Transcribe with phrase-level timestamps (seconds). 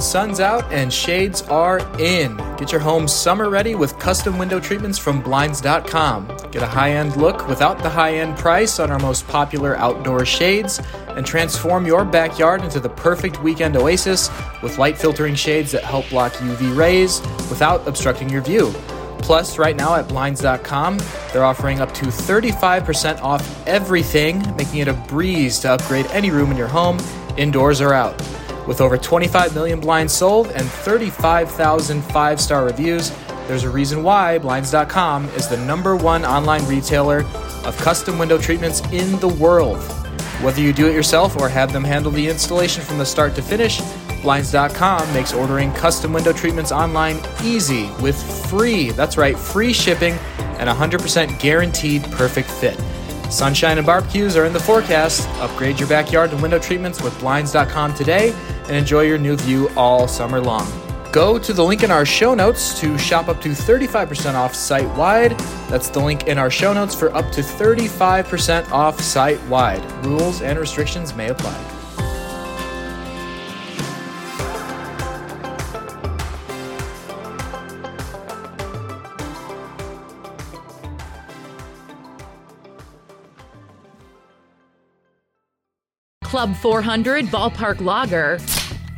[0.00, 2.36] Sun's out and shades are in.
[2.56, 6.26] Get your home summer ready with custom window treatments from Blinds.com.
[6.50, 10.24] Get a high end look without the high end price on our most popular outdoor
[10.24, 14.30] shades, and transform your backyard into the perfect weekend oasis
[14.62, 18.72] with light filtering shades that help block UV rays without obstructing your view.
[19.22, 20.98] Plus, right now at Blinds.com,
[21.32, 26.50] they're offering up to 35% off everything, making it a breeze to upgrade any room
[26.50, 26.98] in your home,
[27.36, 28.20] indoors or out.
[28.70, 33.10] With over 25 million blinds sold and 35,000 five star reviews,
[33.48, 37.24] there's a reason why Blinds.com is the number one online retailer
[37.64, 39.82] of custom window treatments in the world.
[40.40, 43.42] Whether you do it yourself or have them handle the installation from the start to
[43.42, 43.80] finish,
[44.22, 50.12] Blinds.com makes ordering custom window treatments online easy with free, that's right, free shipping
[50.60, 52.78] and 100% guaranteed perfect fit.
[53.30, 55.28] Sunshine and barbecues are in the forecast.
[55.40, 58.34] Upgrade your backyard and window treatments with Blinds.com today
[58.64, 60.68] and enjoy your new view all summer long.
[61.12, 64.88] Go to the link in our show notes to shop up to 35% off site
[64.96, 65.38] wide.
[65.68, 69.84] That's the link in our show notes for up to 35% off site wide.
[70.04, 71.79] Rules and restrictions may apply.
[86.30, 88.38] Club 400 Ballpark Lager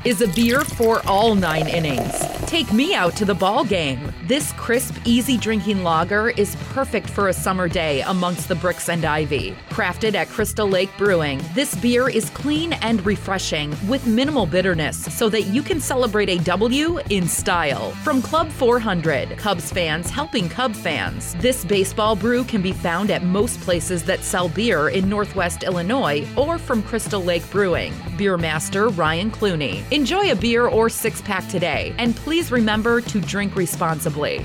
[0.04, 2.12] is a beer for all nine innings.
[2.44, 4.12] Take me out to the ball game.
[4.24, 9.02] This crisp, easy drinking lager is perfect for a summer day amongst the bricks and
[9.06, 9.56] ivy.
[9.72, 15.30] Crafted at Crystal Lake Brewing, this beer is clean and refreshing with minimal bitterness so
[15.30, 17.92] that you can celebrate a W in style.
[18.04, 21.34] From Club 400, Cubs fans helping Cub fans.
[21.36, 26.28] This baseball brew can be found at most places that sell beer in Northwest Illinois
[26.36, 27.94] or from Crystal Lake Brewing.
[28.18, 29.90] Beer master Ryan Clooney.
[29.90, 34.44] Enjoy a beer or six pack today, and please remember to drink responsibly.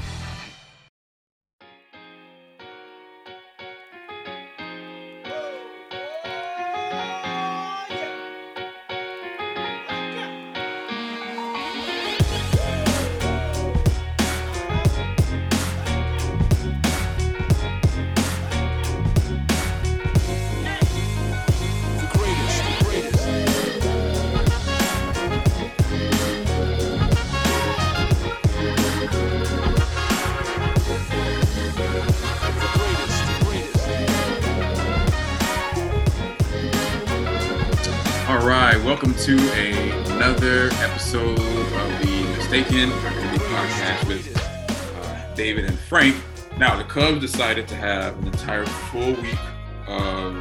[38.47, 46.15] Right, welcome to a, another episode of the Mistaken Podcast with uh, David and Frank.
[46.57, 49.37] Now, the Cubs decided to have an entire full week
[49.85, 50.33] of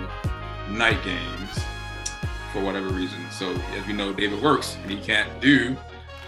[0.71, 1.65] night games
[2.53, 3.19] for whatever reason.
[3.33, 5.77] So, as we know, David works and he can't do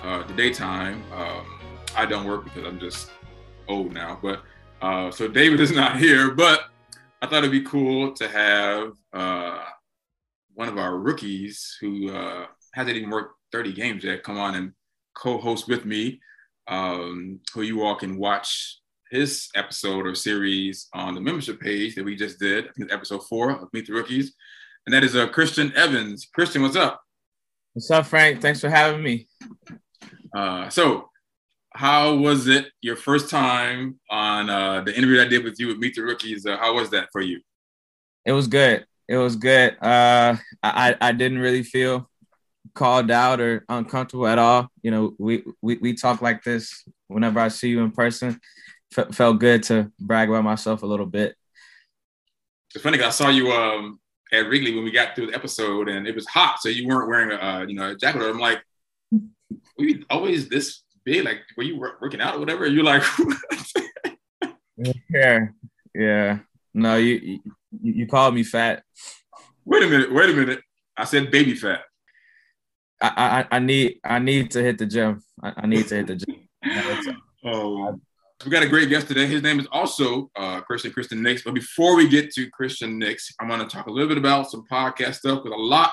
[0.02, 1.04] uh, the daytime.
[1.14, 1.60] Um,
[1.96, 3.12] I don't work because I'm just
[3.68, 4.42] old now, but
[4.82, 6.32] uh, so David is not here.
[6.32, 6.62] But
[7.22, 8.94] I thought it'd be cool to have.
[10.58, 14.72] One of our rookies who uh, hasn't even worked 30 games yet come on and
[15.14, 16.20] co-host with me,
[16.66, 22.04] um, who you all can watch his episode or series on the membership page that
[22.04, 24.34] we just did, I think it's episode four of Meet the Rookies.
[24.84, 26.28] And that is uh, Christian Evans.
[26.34, 27.02] Christian, what's up?
[27.74, 28.42] What's up, Frank?
[28.42, 29.28] Thanks for having me.
[30.34, 31.08] Uh, so,
[31.72, 35.78] how was it your first time on uh, the interview I did with you with
[35.78, 36.46] Meet the Rookies?
[36.46, 37.42] Uh, how was that for you?
[38.24, 38.84] It was good.
[39.08, 39.76] It was good.
[39.82, 42.10] Uh, I I didn't really feel
[42.74, 44.68] called out or uncomfortable at all.
[44.82, 48.40] You know, we we, we talk like this whenever I see you in person.
[48.96, 51.36] F- felt good to brag about myself a little bit.
[52.74, 53.98] It's funny because I saw you um,
[54.32, 57.08] at Wrigley when we got through the episode, and it was hot, so you weren't
[57.08, 58.22] wearing a uh, you know a jacket.
[58.22, 58.62] I'm like,
[59.10, 61.24] were you always this big?
[61.24, 62.66] Like, were you working out or whatever?
[62.68, 63.02] You're like,
[65.10, 65.46] Yeah,
[65.94, 66.38] yeah.
[66.74, 67.40] No, you
[67.82, 68.82] you, you called me fat.
[69.64, 70.60] wait a minute, wait a minute.
[70.96, 71.80] I said baby fat.
[73.00, 75.22] I I, I need I need to hit the gym.
[75.42, 76.48] I, I need to hit the gym.
[77.44, 77.98] Oh,
[78.44, 79.26] we got a great guest today.
[79.26, 81.42] His name is also uh, Christian Christian Nix.
[81.42, 84.50] But before we get to Christian Nix, I'm going to talk a little bit about
[84.50, 85.92] some podcast stuff because a lot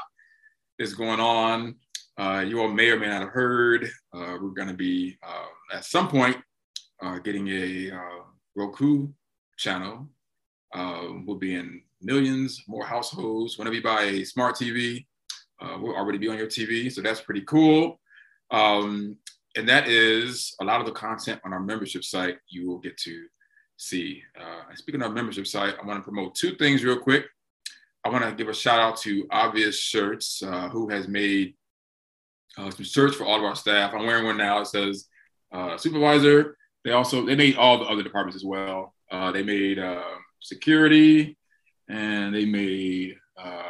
[0.80, 1.76] is going on.
[2.18, 3.86] Uh, you all may or may not have heard.
[4.14, 5.46] Uh, we're going to be uh,
[5.76, 6.38] at some point
[7.02, 8.24] uh, getting a uh,
[8.56, 9.10] Roku
[9.58, 10.08] channel.
[10.76, 13.58] Uh, we'll be in millions more households.
[13.58, 15.06] Whenever you buy a smart TV,
[15.62, 18.00] uh, we'll already be on your TV, so that's pretty cool.
[18.52, 19.18] Um,
[19.56, 22.98] and that is a lot of the content on our membership site you will get
[22.98, 23.26] to
[23.78, 24.22] see.
[24.38, 27.26] Uh, and speaking of membership site, I want to promote two things real quick.
[28.04, 31.56] I want to give a shout out to Obvious Shirts, uh, who has made
[32.58, 33.94] uh, some shirts for all of our staff.
[33.94, 34.60] I'm wearing one now.
[34.60, 35.08] It says
[35.54, 36.58] uh, supervisor.
[36.84, 38.94] They also they made all the other departments as well.
[39.10, 40.04] Uh, they made uh,
[40.46, 41.38] security,
[41.90, 43.64] and they made uh,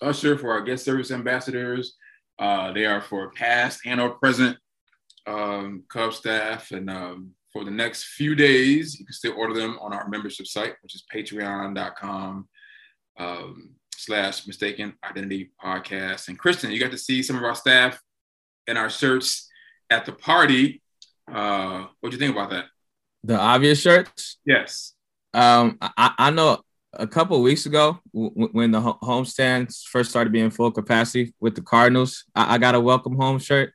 [0.00, 1.96] usher for our guest service ambassadors.
[2.38, 4.56] Uh, they are for past and or present
[5.26, 9.78] um, Cub staff, and um, for the next few days, you can still order them
[9.80, 12.48] on our membership site, which is Patreon.com
[13.18, 16.28] um, slash Mistaken Identity Podcast.
[16.28, 18.00] And Christian, you got to see some of our staff
[18.66, 19.48] in our shirts
[19.90, 20.82] at the party.
[21.30, 22.64] Uh, what do you think about that?
[23.22, 24.38] The obvious shirts.
[24.44, 24.94] Yes.
[25.34, 26.60] Um, I, I know
[26.94, 31.54] a couple weeks ago w- when the ho- homestands first started being full capacity with
[31.54, 33.72] the Cardinals, I, I got a welcome home shirt,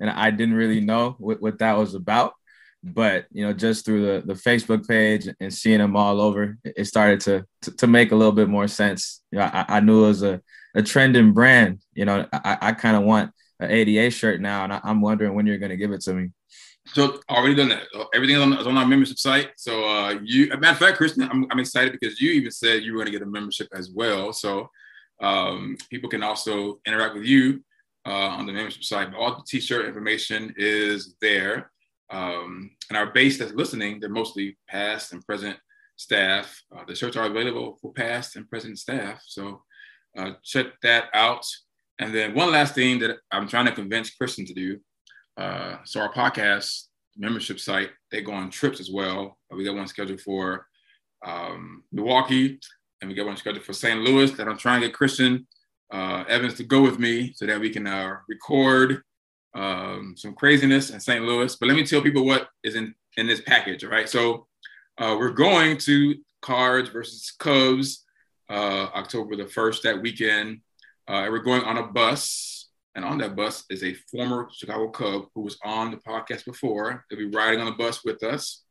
[0.00, 2.34] and I didn't really know what, what that was about.
[2.82, 6.84] But you know, just through the, the Facebook page and seeing them all over, it
[6.84, 9.22] started to to, to make a little bit more sense.
[9.30, 10.40] You know, I, I knew it was a,
[10.74, 11.80] a trending brand.
[11.94, 15.34] You know, I, I kind of want an ADA shirt now, and I, I'm wondering
[15.34, 16.30] when you're going to give it to me.
[16.92, 17.84] So already done that.
[18.14, 19.50] Everything is on, is on our membership site.
[19.56, 22.92] So uh, you, matter of fact, Christian, I'm, I'm excited because you even said you
[22.92, 24.32] were going to get a membership as well.
[24.32, 24.70] So
[25.20, 27.62] um, people can also interact with you
[28.06, 29.14] uh, on the membership site.
[29.14, 31.70] All the t-shirt information is there.
[32.10, 35.58] Um, and our base that's listening, they're mostly past and present
[35.96, 36.62] staff.
[36.74, 39.22] Uh, the shirts are available for past and present staff.
[39.26, 39.62] So
[40.16, 41.44] uh, check that out.
[41.98, 44.78] And then one last thing that I'm trying to convince Christian to do.
[45.36, 46.84] Uh, so our podcast
[47.16, 49.38] membership site, they go on trips as well.
[49.50, 50.66] We got one scheduled for
[51.24, 52.58] um, Milwaukee,
[53.00, 54.00] and we got one scheduled for St.
[54.00, 54.30] Louis.
[54.32, 55.46] That I'm trying to get Christian
[55.92, 59.02] uh, Evans to go with me so that we can uh, record
[59.54, 61.24] um, some craziness in St.
[61.24, 61.54] Louis.
[61.56, 63.84] But let me tell people what is in in this package.
[63.84, 64.46] All right, so
[64.98, 68.04] uh, we're going to Cards versus Cubs
[68.48, 70.60] uh, October the first that weekend.
[71.08, 72.55] Uh, we're going on a bus,
[72.96, 77.04] and on that bus is a former Chicago Cub who was on the podcast before.
[77.08, 78.64] They'll be riding on the bus with us.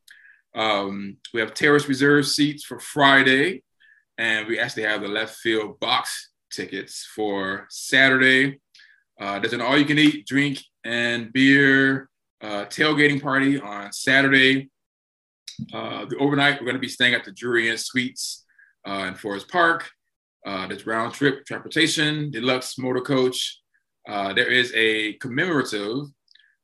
[0.55, 3.61] Um, we have terrace reserve seats for Friday,
[4.17, 8.59] and we actually have the left field box tickets for Saturday.
[9.21, 12.09] Uh, there's an all-you-can-eat drink and beer
[12.41, 14.71] uh, tailgating party on Saturday.
[15.71, 18.43] Uh, the overnight, we're going to be staying at the Drury Inn Suites
[18.87, 19.87] uh, in Forest Park.
[20.45, 23.61] Uh, there's round trip transportation, deluxe motor coach.
[24.07, 26.07] Uh, there is a commemorative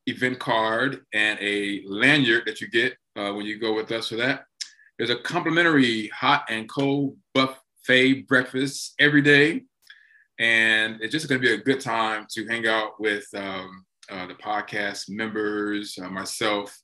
[0.07, 4.15] event card and a lanyard that you get uh, when you go with us for
[4.15, 4.45] that.
[4.97, 9.63] There's a complimentary hot and cold buffet breakfast every day.
[10.39, 14.27] And it's just going to be a good time to hang out with um, uh,
[14.27, 16.75] the podcast members, uh, myself,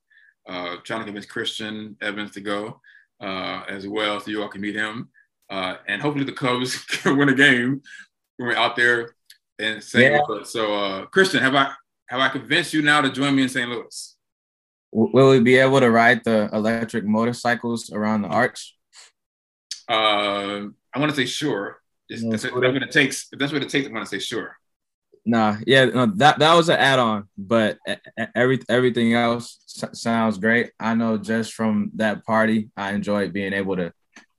[0.47, 2.79] uh, trying to convince Christian Evans to go
[3.19, 5.09] as well, so you all can meet him.
[5.49, 7.81] And hopefully the Cubs can win a game
[8.37, 9.16] when we're out there
[9.59, 10.13] in St.
[10.13, 10.21] Yeah.
[10.27, 10.49] Louis.
[10.49, 11.71] So, uh, Christian, have I
[12.07, 13.69] have I convinced you now to join me in St.
[13.69, 14.15] Louis?
[14.91, 18.75] Will we be able to ride the electric motorcycles around the arch?
[19.89, 21.81] Uh, I want to say sure.
[22.09, 23.27] Just, Yeah, that's, it's what it takes.
[23.31, 24.57] If that's what it takes, I want to say sure.
[25.25, 27.77] Nah, yeah, no, that that was an add-on, but
[28.33, 29.59] every everything else
[29.91, 30.71] sounds great.
[30.79, 33.91] I know just from that party, I enjoyed being able to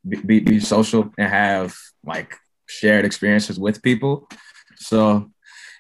[0.09, 2.35] be, be, be social and have like
[2.67, 4.31] shared experiences with people.
[4.81, 5.31] So,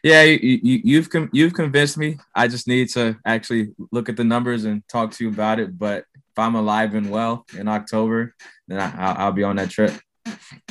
[0.02, 2.18] yeah, you, you, you've you've convinced me.
[2.34, 5.78] I just need to actually look at the numbers and talk to you about it.
[5.78, 8.34] But if I'm alive and well in October,
[8.68, 9.92] then I, I'll, I'll be on that trip.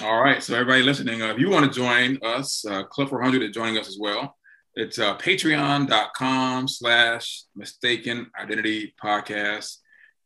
[0.01, 0.41] All right.
[0.41, 3.77] So everybody listening, uh, if you want to join us, uh, Club 400 is joining
[3.77, 4.35] us as well.
[4.75, 9.77] It's uh, patreon.com slash mistaken identity podcast.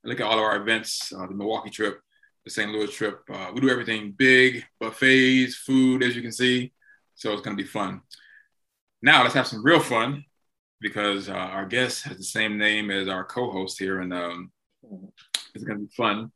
[0.03, 2.01] Look at all of our events, uh, the Milwaukee trip,
[2.43, 2.69] the St.
[2.69, 3.21] Louis trip.
[3.31, 6.73] Uh, we do everything big, buffets, food, as you can see.
[7.21, 8.01] So it's going to be fun.
[9.03, 10.25] Now let's have some real fun
[10.79, 14.01] because uh, our guest has the same name as our co-host here.
[14.01, 14.51] And um,
[15.53, 16.31] it's going to be fun.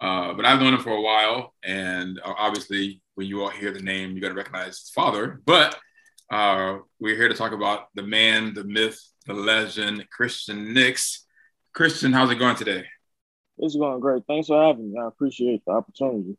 [0.00, 3.70] Uh, but I've known him for a while, and uh, obviously, when you all hear
[3.70, 5.42] the name, you're gonna recognize his father.
[5.44, 5.78] But
[6.30, 11.26] uh, we're here to talk about the man, the myth, the legend, Christian Nix.
[11.74, 12.86] Christian, how's it going today?
[13.58, 14.22] It's going great.
[14.26, 14.98] Thanks for having me.
[14.98, 16.38] I appreciate the opportunity.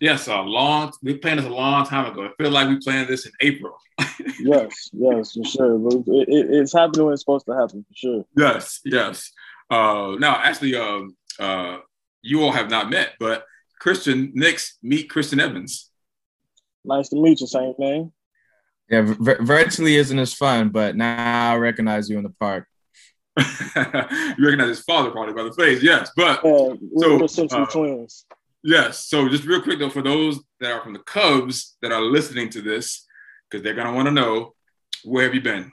[0.00, 0.92] Yes, a long.
[1.02, 2.26] We planned this a long time ago.
[2.26, 3.76] I feel like we planned this in April.
[4.38, 5.78] Yes, yes, for sure.
[5.78, 8.24] But it, it, it's happening when it's supposed to happen, for sure.
[8.36, 9.32] yes, yes.
[9.70, 11.78] Uh, now, actually, um, uh,
[12.22, 13.44] you all have not met, but
[13.80, 15.90] Christian Nix meet Christian Evans.
[16.84, 17.46] Nice to meet you.
[17.46, 18.12] Same name.
[18.90, 22.66] Yeah, vir- virtually isn't as fun, but now I recognize you in the park.
[23.38, 23.44] you
[24.44, 26.10] recognize his father probably by the face, yes.
[26.16, 28.24] But Yeah, we're, So, essentially uh, twins.
[28.62, 32.02] Yes, so just real quick though, for those that are from the Cubs that are
[32.02, 33.06] listening to this,
[33.50, 34.54] because they're gonna want to know,
[35.04, 35.72] where have you been?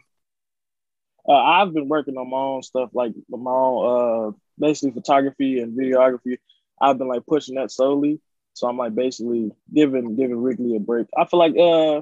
[1.28, 5.78] Uh, I've been working on my own stuff, like my own, uh, basically photography and
[5.78, 6.38] videography.
[6.82, 8.20] I've been like pushing that solely.
[8.54, 11.08] So I'm like basically giving giving Wrigley a break.
[11.18, 12.02] I feel like uh,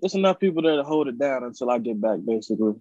[0.00, 2.74] there's enough people there to hold it down until I get back, basically.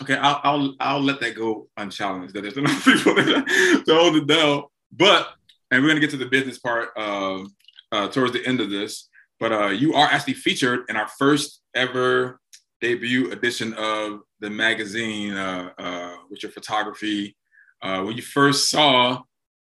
[0.00, 2.34] Okay, I'll I'll I'll let that go unchallenged.
[2.34, 4.64] That there's enough people there to hold it down.
[4.90, 5.28] But
[5.70, 7.44] and we're gonna get to the business part uh,
[7.92, 9.08] uh, towards the end of this.
[9.40, 12.40] But uh, you are actually featured in our first ever
[12.80, 17.36] debut edition of the magazine uh, uh, with your photography.
[17.82, 19.22] Uh, when you first saw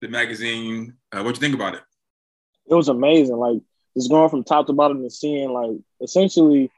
[0.00, 1.82] the magazine, what'd you think about it?
[2.68, 3.36] It was amazing.
[3.36, 3.60] Like
[3.96, 6.70] just going from top to bottom and seeing like essentially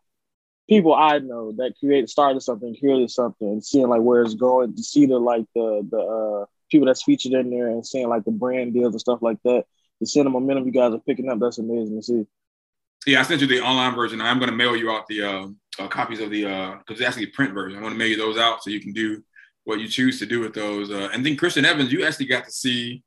[0.69, 4.75] people I know that created started something, created something, and seeing like where it's going.
[4.75, 8.33] To see the like the the people that's featured in there and seeing like the
[8.33, 9.65] brand deals and stuff like that.
[10.01, 12.27] To see the momentum you guys are picking up, that's amazing to see.
[13.07, 14.21] Yeah, I sent you the online version.
[14.21, 15.47] I'm going to mail you out the uh,
[15.79, 17.77] uh, copies of the because it's actually a print version.
[17.77, 19.23] I'm going to mail you those out so you can do
[19.65, 20.91] what you choose to do with those.
[20.91, 23.03] Uh, and then Christian Evans, you actually got to see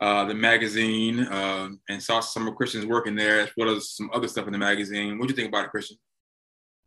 [0.00, 3.90] uh, the magazine uh, and saw some of Christian's work in there, as well as
[3.90, 5.18] some other stuff in the magazine.
[5.18, 5.96] What do you think about it, Christian?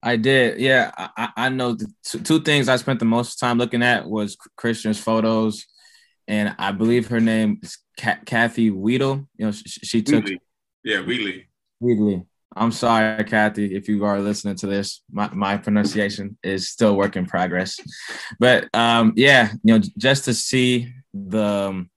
[0.03, 0.60] I did.
[0.60, 4.08] Yeah, I, I know the two, two things I spent the most time looking at
[4.08, 5.65] was Christian's photos,
[6.31, 9.27] and I believe her name is Kathy Weedle.
[9.35, 10.41] You know, she, she took Wheatley.
[10.81, 11.47] Yeah, Wheatley.
[11.81, 12.23] Wheatley.
[12.55, 15.03] I'm sorry, Kathy, if you are listening to this.
[15.11, 17.77] My, my pronunciation is still work in progress.
[18.39, 21.89] But um, yeah, you know, just to see the um,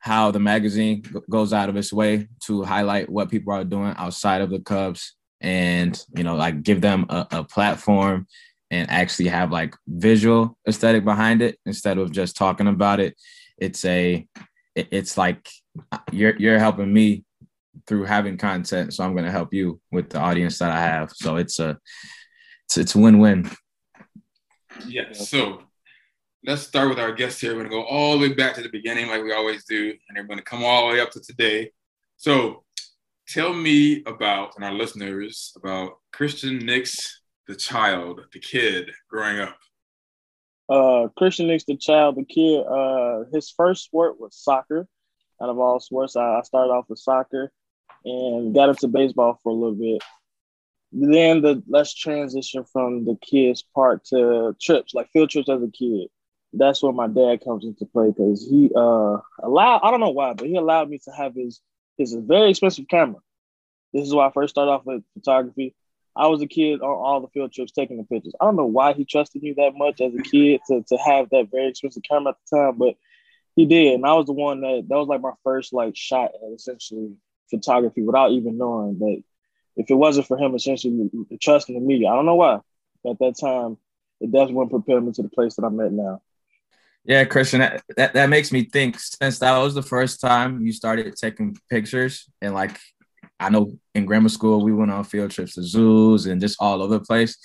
[0.00, 4.40] how the magazine goes out of its way to highlight what people are doing outside
[4.40, 8.26] of the Cubs and you know like give them a, a platform
[8.70, 13.14] and actually have like visual aesthetic behind it instead of just talking about it
[13.58, 14.26] it's a
[14.74, 15.48] it's like
[16.12, 17.24] you're you're helping me
[17.86, 21.10] through having content so i'm going to help you with the audience that i have
[21.12, 21.78] so it's a
[22.64, 23.48] it's, it's win-win
[24.86, 25.12] Yeah.
[25.12, 25.62] So
[26.44, 27.54] let's start with our guest here.
[27.54, 30.16] We're gonna go all the way back to the beginning, like we always do, and
[30.16, 31.70] they're gonna come all the way up to today.
[32.16, 32.64] So
[33.28, 39.56] tell me about and our listeners about Christian Nix, the child, the kid growing up.
[40.68, 42.64] Uh, Christian Nix, the child, the kid.
[42.66, 44.88] Uh, his first sport was soccer.
[45.40, 47.52] Out of all sports, I, I started off with soccer
[48.04, 50.02] and got into baseball for a little bit.
[50.92, 55.70] Then the let's transition from the kids part to trips, like field trips as a
[55.70, 56.08] kid.
[56.52, 60.32] That's where my dad comes into play because he uh allowed I don't know why,
[60.32, 61.60] but he allowed me to have his
[61.98, 63.20] his very expensive camera.
[63.92, 65.74] This is why I first started off with photography.
[66.16, 68.32] I was a kid on all the field trips taking the pictures.
[68.40, 71.28] I don't know why he trusted me that much as a kid to, to have
[71.30, 72.94] that very expensive camera at the time, but
[73.54, 73.94] he did.
[73.94, 77.12] And I was the one that that was like my first like shot at essentially
[77.50, 79.22] photography without even knowing that
[79.76, 82.60] if it wasn't for him essentially trusting in me, I don't know why.
[83.08, 83.76] At that time,
[84.20, 86.22] it definitely wouldn't prepare me to the place that I'm at now.
[87.04, 90.72] yeah christian that, that, that makes me think since that was the first time you
[90.72, 92.80] started taking pictures and like
[93.40, 96.82] i know in grammar school we went on field trips to zoos and just all
[96.82, 97.36] over the place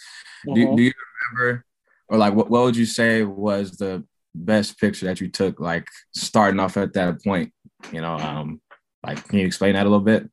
[0.46, 0.78] do, Mhm.
[0.78, 0.94] do you
[1.34, 1.66] remember
[2.10, 5.86] or like what, what would you say was the best picture that you took like
[6.16, 7.52] starting off at that point
[7.92, 8.62] you know um
[9.06, 10.30] like can you explain that a little bit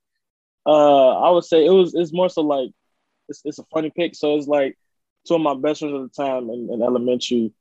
[0.67, 1.95] Uh, I would say it was.
[1.95, 2.71] It's more so like
[3.31, 4.15] it's, it's a funny pic.
[4.15, 4.77] So it's like
[5.27, 7.53] two of my best friends at the time in, in elementary.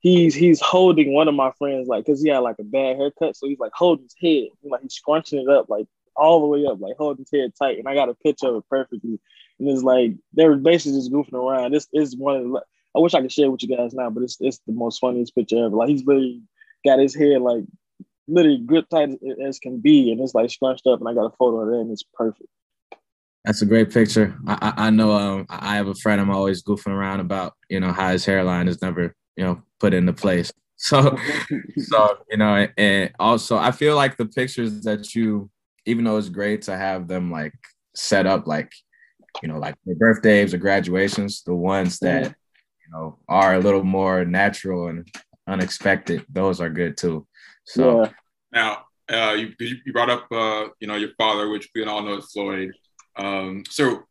[0.00, 3.36] He's he's holding one of my friends like because he had like a bad haircut,
[3.36, 5.86] so he's like holding his head, like he's scrunching it up like
[6.16, 7.78] all the way up, like holding his head tight.
[7.78, 9.20] And I got a picture of it perfectly.
[9.58, 11.72] And it's like they were basically just goofing around.
[11.72, 12.62] This is one of the.
[12.94, 14.98] I wish I could share it with you guys now, but it's it's the most
[14.98, 15.76] funniest picture ever.
[15.76, 16.42] Like he's really
[16.84, 17.64] got his head like
[18.28, 21.00] literally grip tight as, as can be, and it's like scrunched up.
[21.00, 22.48] And I got a photo of it, and it's perfect.
[23.46, 24.36] That's a great picture.
[24.48, 27.78] I, I, I know um, I have a friend I'm always goofing around about, you
[27.78, 30.52] know, how his hairline is never, you know, put into place.
[30.78, 31.18] So,
[31.78, 35.48] so you know, and also I feel like the pictures that you,
[35.86, 37.54] even though it's great to have them like
[37.94, 38.72] set up, like,
[39.42, 43.84] you know, like their birthdays or graduations, the ones that, you know, are a little
[43.84, 45.08] more natural and
[45.46, 47.26] unexpected, those are good too.
[47.64, 48.10] So, yeah.
[48.52, 52.18] Now, uh, you you brought up uh, you know your father, which we all know
[52.18, 52.72] is Floyd.
[53.16, 54.04] Um, so,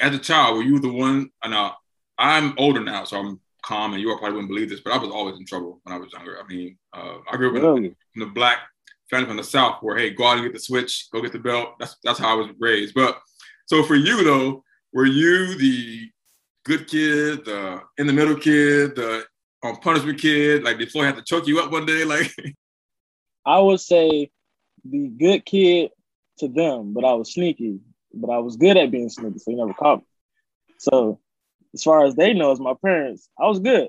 [0.00, 1.30] as a child, were you the one?
[1.42, 1.72] And uh,
[2.18, 4.98] I'm older now, so I'm calm, and you all probably wouldn't believe this, but I
[4.98, 6.38] was always in trouble when I was younger.
[6.42, 8.58] I mean, uh, I grew up in, in the black
[9.10, 11.38] family from the south, where hey, go out and get the switch, go get the
[11.38, 11.74] belt.
[11.78, 12.94] That's that's how I was raised.
[12.94, 13.18] But
[13.66, 16.08] so for you though, were you the
[16.64, 19.24] good kid, the in the middle kid, the
[19.62, 20.64] on punishment kid?
[20.64, 22.04] Like did Floyd have to choke you up one day?
[22.04, 22.32] Like
[23.46, 24.30] I would say
[24.84, 25.90] the good kid
[26.38, 27.80] to them, but I was sneaky.
[28.12, 30.04] But I was good at being sneaky, so you never caught me.
[30.78, 31.20] So
[31.74, 33.88] as far as they know, as my parents, I was good.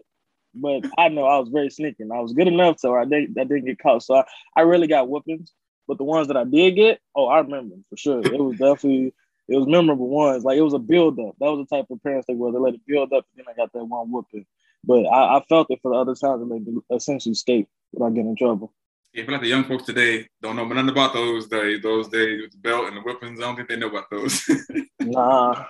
[0.53, 2.11] But I know I was very sneaking.
[2.11, 4.03] I was good enough so I didn't I didn't get caught.
[4.03, 4.23] So I,
[4.55, 5.51] I really got whoopings.
[5.87, 8.19] But the ones that I did get, oh, I remember for sure.
[8.19, 9.13] It was definitely
[9.47, 10.43] it was memorable ones.
[10.43, 11.35] Like it was a build up.
[11.39, 12.51] That was the type of parents they were.
[12.51, 14.45] They let it build up, and then I got that one whooping.
[14.83, 18.29] But I, I felt it for the other times, and they essentially escape without getting
[18.29, 18.73] in trouble.
[19.13, 21.81] Yeah, but like the young folks today don't know nothing about those days.
[21.81, 23.39] Those days with the belt and the weapons.
[23.39, 24.43] I don't think they know about those.
[25.03, 25.65] Nah,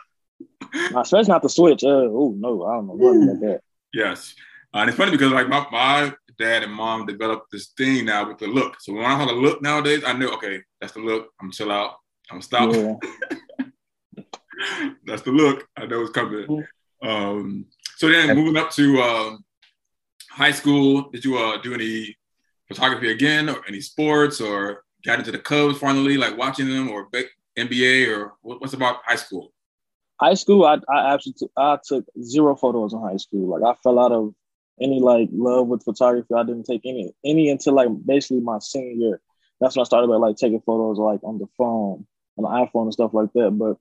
[0.92, 1.84] nah especially not the switch.
[1.84, 3.62] Uh, oh no, I don't know nothing about that.
[3.94, 4.36] yes,
[4.74, 8.28] uh, and it's funny because like my, my dad and mom developed this thing now
[8.28, 8.80] with the look.
[8.80, 11.30] So when I have a look nowadays, I know okay, that's the look.
[11.42, 11.96] I'm chill out.
[12.32, 12.74] I'm stop.
[12.74, 12.96] Yeah.
[15.06, 15.68] that's the look.
[15.78, 16.66] I know it's coming.
[17.04, 17.66] Um,
[17.98, 19.44] so then moving up to um,
[20.30, 22.16] high school, did you uh, do any
[22.68, 27.10] photography again, or any sports, or got into the Cubs finally, like watching them, or
[27.58, 29.51] NBA, or what's about high school?
[30.22, 33.48] high school, I, I actually took, I took zero photos in high school.
[33.50, 34.34] Like I fell out of
[34.80, 36.34] any like love with photography.
[36.34, 39.22] I didn't take any any until like basically my senior year.
[39.60, 42.06] That's when I started like taking photos like on the phone,
[42.38, 43.51] on the iPhone and stuff like that.
[43.51, 43.78] But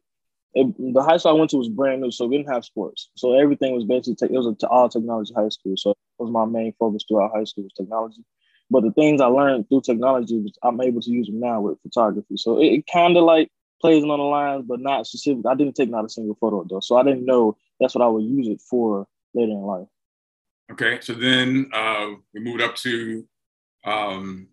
[0.54, 3.11] it, the high school I went to was brand new, so we didn't have sports.
[3.16, 5.76] So everything was basically te- it was a all technology high school.
[5.76, 8.25] So it was my main focus throughout high school was technology.
[8.70, 12.37] But the things I learned through technology, I'm able to use them now with photography.
[12.37, 15.44] So it, it kind of like plays on the lines, but not specific.
[15.47, 18.09] I didn't take not a single photo though, so I didn't know that's what I
[18.09, 19.88] would use it for later in life.
[20.72, 23.26] Okay, so then uh, we moved up to
[23.84, 24.48] um,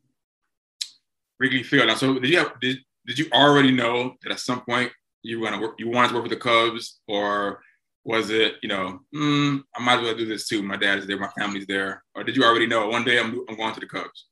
[1.40, 1.88] Wrigley Field.
[1.88, 5.40] Now, so did you have, did, did you already know that at some point you
[5.40, 7.62] want to work you wanted to work with the Cubs, or
[8.04, 10.64] was it you know mm, I might as well do this too?
[10.64, 13.56] My dad's there, my family's there, or did you already know one day I'm I'm
[13.56, 14.26] going to the Cubs?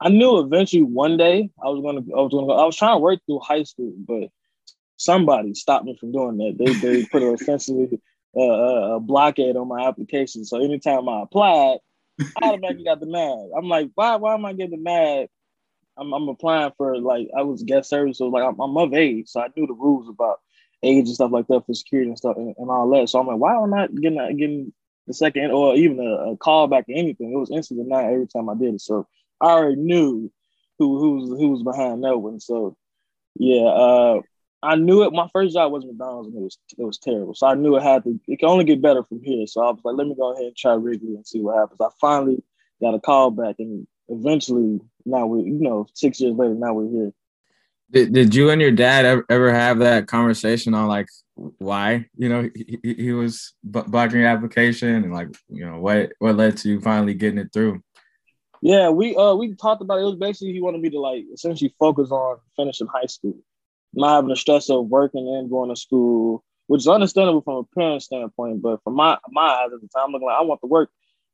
[0.00, 2.54] I knew eventually one day I was gonna I was gonna go.
[2.54, 4.28] I was trying to work through high school, but
[4.96, 6.56] somebody stopped me from doing that.
[6.58, 8.00] They they put a essentially
[8.36, 10.44] uh, a blockade on my application.
[10.44, 11.78] So anytime I applied,
[12.20, 13.50] I automatically got denied.
[13.56, 15.28] I'm like, why why am I getting denied?
[15.96, 19.28] I'm I'm applying for like I was guest service, so like I'm, I'm of age,
[19.28, 20.40] so I knew the rules about
[20.82, 23.08] age and stuff like that for security and stuff and, and all that.
[23.08, 24.72] So I'm like, why am I not getting getting
[25.06, 27.32] the second or even a, a call back or anything?
[27.32, 28.80] It was instant denied every time I did it.
[28.80, 29.06] So
[29.40, 30.32] I already knew
[30.78, 32.40] who who was who was behind that one.
[32.40, 32.76] So
[33.36, 34.20] yeah, uh,
[34.62, 35.12] I knew it.
[35.12, 37.34] My first job was McDonald's, and it was it was terrible.
[37.34, 38.18] So I knew it had to.
[38.28, 39.46] It can only get better from here.
[39.46, 41.80] So I was like, let me go ahead and try Wrigley and see what happens.
[41.80, 42.42] I finally
[42.80, 46.90] got a call back, and eventually, now we, you know, six years later, now we're
[46.90, 47.12] here.
[47.90, 51.08] Did, did you and your dad ever, ever have that conversation on like
[51.58, 56.36] why you know he, he, was blocking your application and like you know what what
[56.36, 57.82] led to you finally getting it through?
[58.62, 60.02] Yeah, we uh we talked about it.
[60.02, 63.36] It was basically he wanted me to like essentially focus on finishing high school,
[63.94, 67.78] not having the stress of working and going to school, which is understandable from a
[67.78, 68.62] parent standpoint.
[68.62, 70.90] But from my my eyes at the time, I'm looking like I want to work,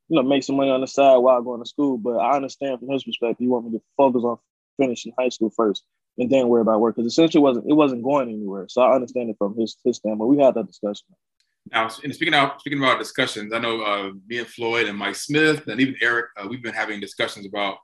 [0.07, 1.97] you know, make some money on the side while going to school.
[1.97, 4.37] But I understand from his perspective, he want me to focus on
[4.77, 5.83] finishing high school first
[6.17, 8.67] and then worry about work because essentially it wasn't it wasn't going anywhere.
[8.69, 10.29] So I understand it from his his standpoint.
[10.29, 11.05] We had that discussion.
[11.71, 15.15] Now, and speaking out speaking about discussions, I know uh, me and Floyd and Mike
[15.15, 17.77] Smith and even Eric, uh, we've been having discussions about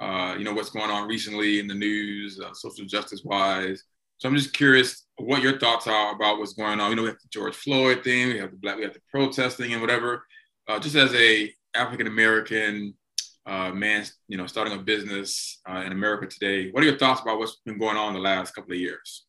[0.00, 3.84] uh, you know what's going on recently in the news, uh, social justice wise.
[4.18, 6.90] So I'm just curious what your thoughts are about what's going on.
[6.90, 9.00] You know, we have the George Floyd thing, we have the black, we have the
[9.10, 10.24] protesting and whatever.
[10.68, 12.94] Uh, just as a African American
[13.44, 17.20] uh, man, you know, starting a business uh, in America today, what are your thoughts
[17.20, 19.26] about what's been going on the last couple of years?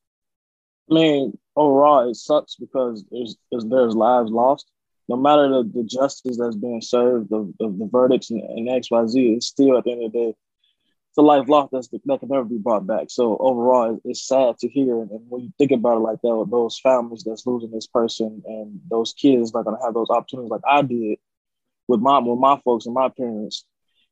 [0.89, 4.71] I mean, overall, it sucks because there's there's, lives lost.
[5.10, 8.89] No matter the, the justice that's being served, the, the, the verdicts and, and X,
[8.91, 10.36] Y, Z, it's still at the end of the day,
[11.17, 13.08] a life lost that's, that can never be brought back.
[13.10, 15.01] So overall, it's sad to hear.
[15.01, 18.80] And when you think about it like that, those families that's losing this person and
[18.89, 21.17] those kids not to have those opportunities like I did
[21.88, 23.65] with my with my folks and my parents,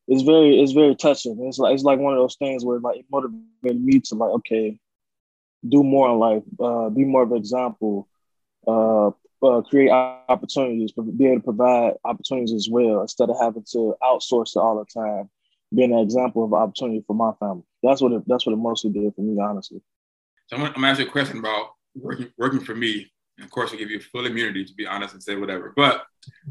[0.07, 1.37] it's very it's very touching.
[1.47, 4.31] It's like it's like one of those things where like it motivated me to like
[4.31, 4.79] okay,
[5.67, 8.07] do more in life, uh, be more of an example,
[8.67, 9.07] uh,
[9.43, 14.55] uh, create opportunities, be able to provide opportunities as well instead of having to outsource
[14.55, 15.29] it all the time.
[15.75, 17.63] Being an example of opportunity for my family.
[17.83, 19.81] That's what it, that's what it mostly did for me, honestly.
[20.47, 23.11] So I'm gonna, I'm gonna ask you a question about working working for me.
[23.37, 25.73] And of course, I give you full immunity to be honest and say whatever.
[25.75, 26.03] But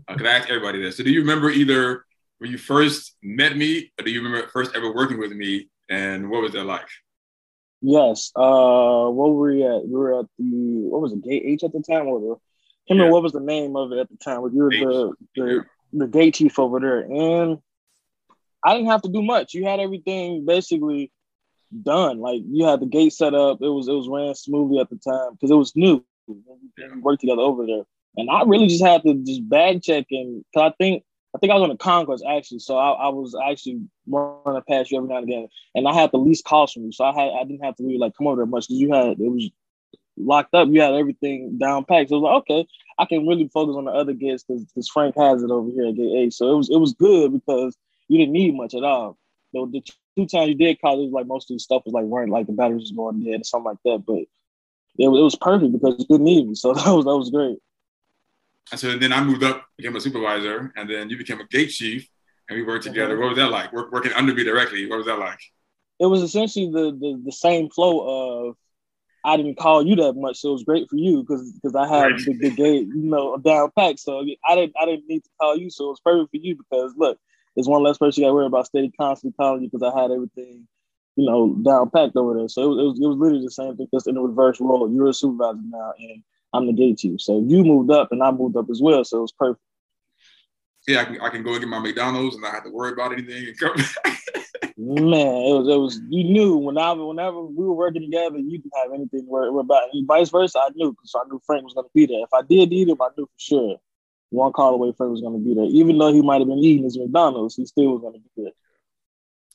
[0.08, 0.96] uh, can I ask everybody this?
[0.96, 2.04] So do you remember either
[2.38, 6.28] when you first met me, or do you remember first ever working with me, and
[6.28, 6.86] what was that like?
[7.80, 8.32] Yes.
[8.36, 9.86] Uh, what were we at?
[9.86, 12.36] We were at the what was it, Gate H at the time, or the
[12.90, 13.12] remember Yeah.
[13.12, 14.42] what was the name of it at the time.
[14.52, 17.58] You were the H, the, the gate chief over there, and
[18.64, 19.54] I didn't have to do much.
[19.54, 21.12] You had everything basically
[21.82, 22.20] done.
[22.20, 23.58] Like you had the gate set up.
[23.60, 26.04] It was it was ran smoothly at the time because it was new.
[26.26, 26.36] We
[27.02, 27.82] worked together over there.
[28.16, 31.50] and I really just had to just bag check and cause I think I think
[31.50, 35.08] I was on the concourse actually, so I, I was actually running past you every
[35.08, 37.44] now and again, and I had the least calls from you, so I had I
[37.44, 39.50] didn't have to really like come over there much because you had it was
[40.16, 42.10] locked up, you had everything down packed.
[42.10, 45.16] So I was like, okay, I can really focus on the other guests because Frank
[45.16, 46.30] has it over here at Gate A.
[46.30, 47.76] So it was it was good because
[48.08, 49.18] you didn't need much at all.
[49.54, 49.82] So the
[50.16, 52.30] two times you did call, it was like most of the stuff was like weren't
[52.30, 54.28] like the batteries was going dead or something like that, but it,
[54.98, 56.54] it was perfect because you didn't need me.
[56.54, 57.58] So that was that was great.
[58.70, 61.68] And so then I moved up, became a supervisor, and then you became a gate
[61.70, 62.08] chief,
[62.48, 63.16] and we worked together.
[63.16, 63.20] Mhm.
[63.20, 63.72] What was that like?
[63.72, 64.86] Work, working under me directly.
[64.88, 65.40] What was that like?
[66.00, 68.56] It was essentially the the, the same flow of
[69.24, 71.86] I didn't call you that much, so it was great for you because because I
[71.88, 72.20] had Right.
[72.26, 74.00] the, the gate, you know, down packed.
[74.00, 76.56] So I didn't I didn't need to call you, so it was perfect for you
[76.56, 77.18] because look,
[77.54, 80.00] there's one less person you got to worry about steady constantly calling you because I
[80.00, 80.66] had everything,
[81.16, 82.48] you know, down packed over there.
[82.48, 84.60] So it was, it was it was literally the same thing, just in the reverse
[84.60, 84.90] role.
[84.92, 87.20] You're a supervisor now, and I'm the gate chief.
[87.20, 89.04] So you moved up, and I moved up as well.
[89.04, 89.60] So it was perfect.
[90.86, 92.92] Yeah, I can, I can go and get my McDonald's and not have to worry
[92.92, 93.46] about anything.
[93.46, 93.76] And come
[94.76, 98.72] Man, it was it was you knew whenever whenever we were working together, you didn't
[98.76, 99.88] have anything to worry about.
[99.92, 102.24] And vice versa, I knew because I knew Frank was gonna be there.
[102.24, 103.76] If I did need him, I knew for sure.
[104.34, 105.64] One call away, Frank was gonna be there.
[105.64, 108.52] Even though he might have been eating his McDonald's, he still was gonna be there.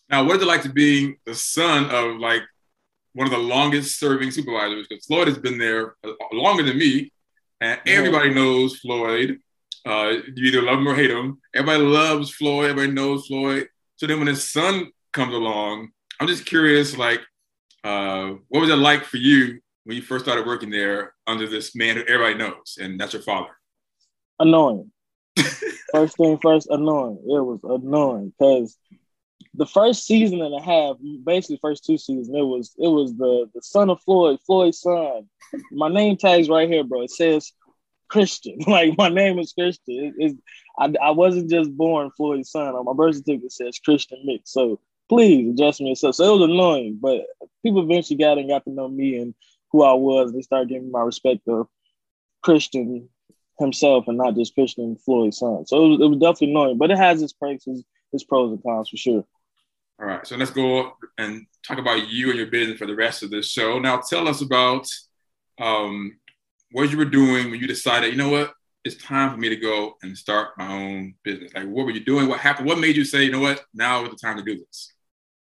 [0.09, 2.43] now, what is it like to be the son of like
[3.13, 4.87] one of the longest serving supervisors?
[4.87, 7.11] Because Floyd has been there uh, longer than me,
[7.61, 9.39] and everybody knows Floyd.
[9.85, 11.39] Uh, you either love him or hate him.
[11.53, 12.71] Everybody loves Floyd.
[12.71, 13.67] Everybody knows Floyd.
[13.97, 15.89] So then when his son comes along,
[16.19, 17.21] I'm just curious, like,
[17.83, 21.75] uh, what was it like for you when you first started working there under this
[21.75, 23.58] man who everybody knows, and that's your father?
[24.39, 24.91] Annoying.
[25.91, 27.19] first thing first, annoying.
[27.23, 28.77] It was annoying because
[29.53, 33.49] the first season and a half, basically first two seasons, it was it was the
[33.53, 35.29] the son of Floyd, Floyd's son.
[35.71, 37.01] My name tag's right here, bro.
[37.01, 37.51] It says
[38.07, 38.59] Christian.
[38.67, 40.13] Like my name is Christian.
[40.17, 40.37] It,
[40.77, 42.75] I, I wasn't just born Floyd's son.
[42.75, 44.51] On my birth certificate says Christian Nix.
[44.51, 46.15] So please adjust me yourself.
[46.15, 47.21] So it was annoying, but
[47.63, 49.33] people eventually got and got to know me and
[49.71, 50.31] who I was.
[50.31, 51.67] They started giving me my respect of
[52.41, 53.09] Christian
[53.59, 55.65] himself and not just Christian Floyd's son.
[55.65, 58.51] So it was, it was definitely annoying, but it has its perks, its, its pros
[58.51, 59.25] and cons for sure.
[59.99, 63.21] All right, so let's go and talk about you and your business for the rest
[63.21, 63.79] of this show.
[63.79, 64.87] Now, tell us about
[65.59, 66.17] um,
[66.71, 68.53] what you were doing when you decided, you know what,
[68.85, 71.51] it's time for me to go and start my own business.
[71.53, 72.29] Like, what were you doing?
[72.29, 72.67] What happened?
[72.67, 74.93] What made you say, you know what, now is the time to do this?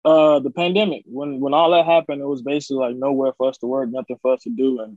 [0.04, 1.02] Uh, the pandemic.
[1.06, 4.16] When when all that happened, it was basically like nowhere for us to work, nothing
[4.22, 4.96] for us to do, and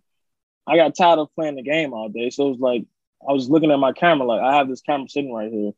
[0.65, 2.29] I got tired of playing the game all day.
[2.29, 2.85] So it was like
[3.27, 5.71] I was looking at my camera, like I have this camera sitting right here.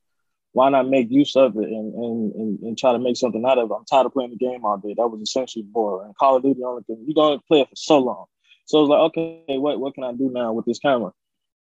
[0.54, 3.58] Why not make use of it and and, and, and try to make something out
[3.58, 3.74] of it?
[3.74, 4.94] I'm tired of playing the game all day.
[4.96, 6.08] That was essentially boring.
[6.08, 8.26] And Call of Duty only thing you're gonna play it for so long.
[8.66, 11.12] So I was like, okay, what what can I do now with this camera?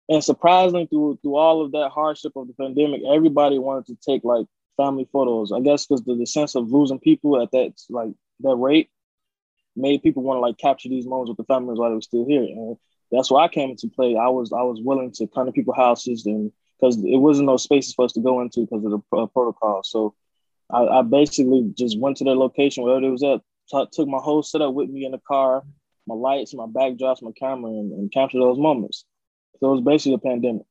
[0.09, 4.23] And surprisingly, through through all of that hardship of the pandemic, everybody wanted to take
[4.25, 5.53] like family photos.
[5.53, 8.91] I guess because the, the sense of losing people at that like that rate
[9.75, 12.27] made people want to like capture these moments with the families while they were still
[12.27, 12.43] here.
[12.43, 12.77] And
[13.11, 14.17] that's why I came into play.
[14.17, 17.57] I was I was willing to come to people's houses and because it wasn't no
[17.57, 19.83] spaces for us to go into because of the uh, protocol.
[19.83, 20.15] So
[20.71, 23.41] I, I basically just went to their location wherever it was at,
[23.71, 25.63] t- took my whole setup with me in the car,
[26.07, 29.05] my lights, my backdrops, my camera, and, and captured those moments.
[29.59, 30.67] So it was basically a pandemic.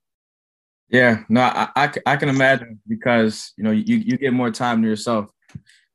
[0.90, 4.88] Yeah, no, I I can imagine because you know you, you get more time to
[4.88, 5.26] yourself,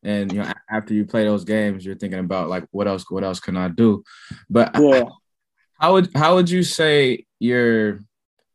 [0.03, 3.23] and you know after you play those games, you're thinking about like what else what
[3.23, 4.03] else can I do?
[4.49, 5.05] But Yeah.
[5.81, 8.01] How would how would you say your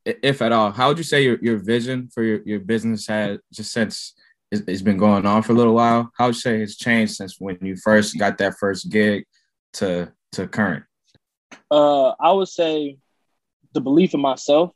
[0.06, 3.40] if at all how would you say your, your vision for your, your business has
[3.52, 4.14] just since
[4.52, 7.40] it's, been going on for a little while how would you say it's changed since
[7.40, 9.26] when you first got that first gig
[9.74, 10.84] to to current
[11.72, 12.98] Uh, I would say
[13.76, 14.72] the belief in myself,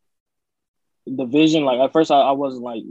[1.07, 1.63] the vision.
[1.65, 2.83] Like at first, I, I wasn't like,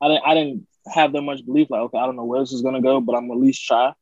[0.00, 1.70] I didn't, I didn't have that much belief.
[1.70, 3.92] Like, okay, I don't know where this is gonna go, but I'm at least try.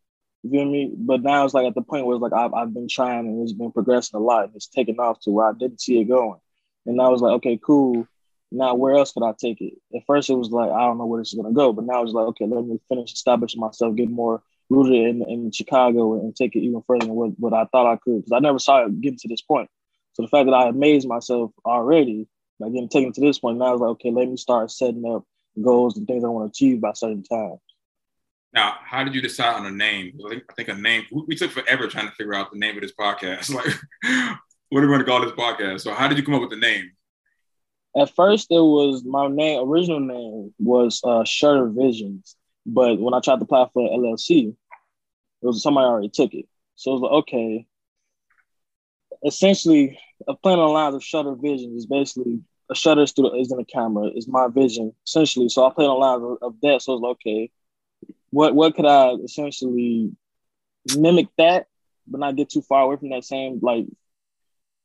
[0.42, 0.92] You feel me?
[0.96, 3.42] But now it's like at the point where it's like I've, I've been trying and
[3.42, 4.44] it's been progressing a lot.
[4.44, 6.40] And it's taken off to where I didn't see it going.
[6.86, 8.06] And I was like, okay, cool.
[8.52, 9.74] Now where else could I take it?
[9.94, 12.02] At first it was like I don't know where this is gonna go, but now
[12.02, 16.34] it's like okay, let me finish establishing myself, get more rooted in, in Chicago, and
[16.34, 18.84] take it even further than what, what I thought I could because I never saw
[18.84, 19.70] it getting to this point.
[20.14, 22.26] So the fact that I amazed myself already,
[22.58, 25.24] like getting taken to this point, now it's like okay, let me start setting up
[25.62, 27.60] goals and things I want to achieve by certain times.
[28.52, 30.18] Now, how did you decide on a name?
[30.26, 32.76] I think, I think a name, we, took forever trying to figure out the name
[32.76, 33.54] of this podcast.
[33.54, 34.36] Like,
[34.70, 35.80] what are we going to call this podcast?
[35.82, 36.92] So, how did you come up with the name?
[37.96, 39.68] At first, it was my name.
[39.68, 44.56] Original name was uh, Shutter Visions, but when I tried to apply for LLC, it
[45.46, 46.46] was somebody already took it.
[46.76, 47.66] So it was like, okay.
[49.26, 53.58] Essentially, a plan on lines of Shutter Visions is basically a shutter is, is in
[53.58, 54.08] the camera.
[54.14, 55.48] Is my vision essentially.
[55.48, 56.82] So I played on lines of, of that.
[56.82, 57.50] So it's like, okay,
[58.30, 60.12] what what could I essentially
[60.96, 61.66] mimic that,
[62.06, 63.86] but not get too far away from that same like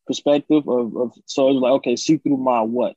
[0.07, 2.95] perspective of, of so it was like okay, see through my what?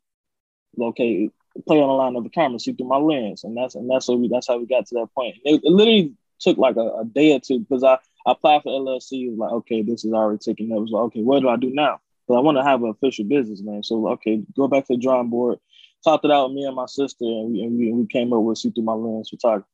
[0.81, 1.31] Okay,
[1.67, 4.09] play on the line of the camera, see through my lens, and that's and that's
[4.09, 5.37] what we that's how we got to that point.
[5.45, 7.95] It, it literally took like a, a, day or two because I,
[8.27, 9.27] I applied for LLC.
[9.27, 10.71] It was like okay, this is already taken.
[10.71, 12.01] It was like okay, what do I do now?
[12.27, 13.83] Because I want to have an official business, name.
[13.83, 15.59] So okay, go back to the drawing board.
[16.05, 18.33] Talked it out with me and my sister, and we and we, and we came
[18.33, 19.69] up with see through my lens photography.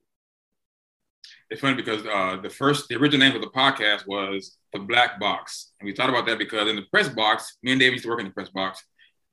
[1.55, 5.21] It's funny because uh, the first, the original name of the podcast was the Black
[5.21, 8.03] Box, and we thought about that because in the press box, me and Dave used
[8.03, 8.83] to work in the press box.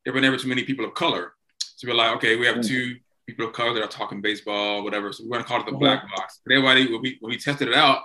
[0.06, 2.98] There were never too many people of color, so we're like, okay, we have two
[3.26, 5.12] people of color that are talking baseball, whatever.
[5.12, 6.42] So we're gonna call it the Black Box.
[6.46, 8.04] But everybody, when we when we tested it out,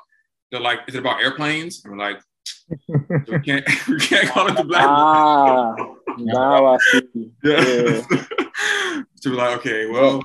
[0.50, 1.84] they're like, is it about airplanes?
[1.84, 2.18] And we're like,
[3.28, 5.78] we can't we can't call it the Black Box.
[5.78, 7.30] Ah, now I see.
[7.44, 8.00] Yeah.
[9.16, 10.22] so we're like, okay, well,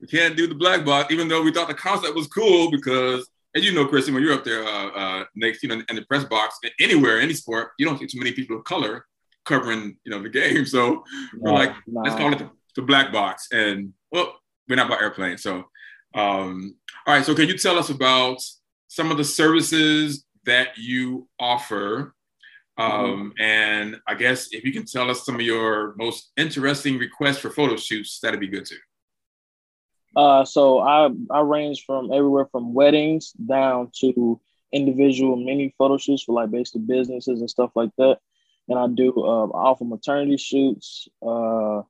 [0.00, 3.28] we can't do the black box, even though we thought the concept was cool because,
[3.56, 6.02] as you know, Christian, when you're up there uh, uh, next, you know, in the
[6.02, 9.04] press box, anywhere, any sport, you don't see too many people of color
[9.44, 10.64] covering, you know, the game.
[10.66, 11.02] So
[11.38, 12.02] we're like, nah.
[12.02, 13.48] let's call it the, the black box.
[13.50, 15.42] And well, we're not about airplanes.
[15.42, 15.64] So,
[16.14, 17.24] um, all right.
[17.24, 18.40] So can you tell us about
[18.88, 22.14] some of the services that you offer?
[22.76, 27.38] Um, and I guess if you can tell us some of your most interesting requests
[27.38, 28.76] for photo shoots, that'd be good too.
[30.18, 34.40] Uh, so I I range from everywhere from weddings down to
[34.72, 38.18] individual mini photo shoots for like basically businesses and stuff like that.
[38.66, 41.82] And I do uh, I offer maternity shoots, uh,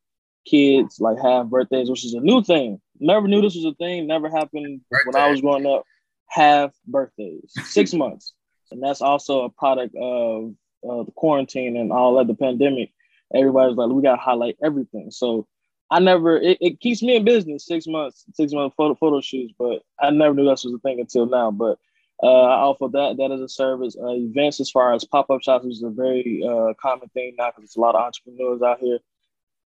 [0.45, 2.83] kids like have birthdays, which is a new thing.
[3.01, 4.07] Never knew this was a thing.
[4.07, 5.85] Never happened when I was growing up.
[6.27, 8.35] Have birthdays, six months,
[8.71, 10.53] and that's also a product of
[10.87, 12.93] uh, the quarantine and all of the pandemic.
[13.35, 15.11] Everybody's like, we gotta highlight everything.
[15.11, 15.47] So
[15.91, 19.55] I never it, it keeps me in business six months, six month photo photo shoots,
[19.59, 21.51] but I never knew this was a thing until now.
[21.51, 21.79] But
[22.23, 23.97] uh, I offer that that as a service.
[24.01, 27.49] Uh, events as far as pop up shops is a very uh, common thing now
[27.49, 28.99] because there's a lot of entrepreneurs out here.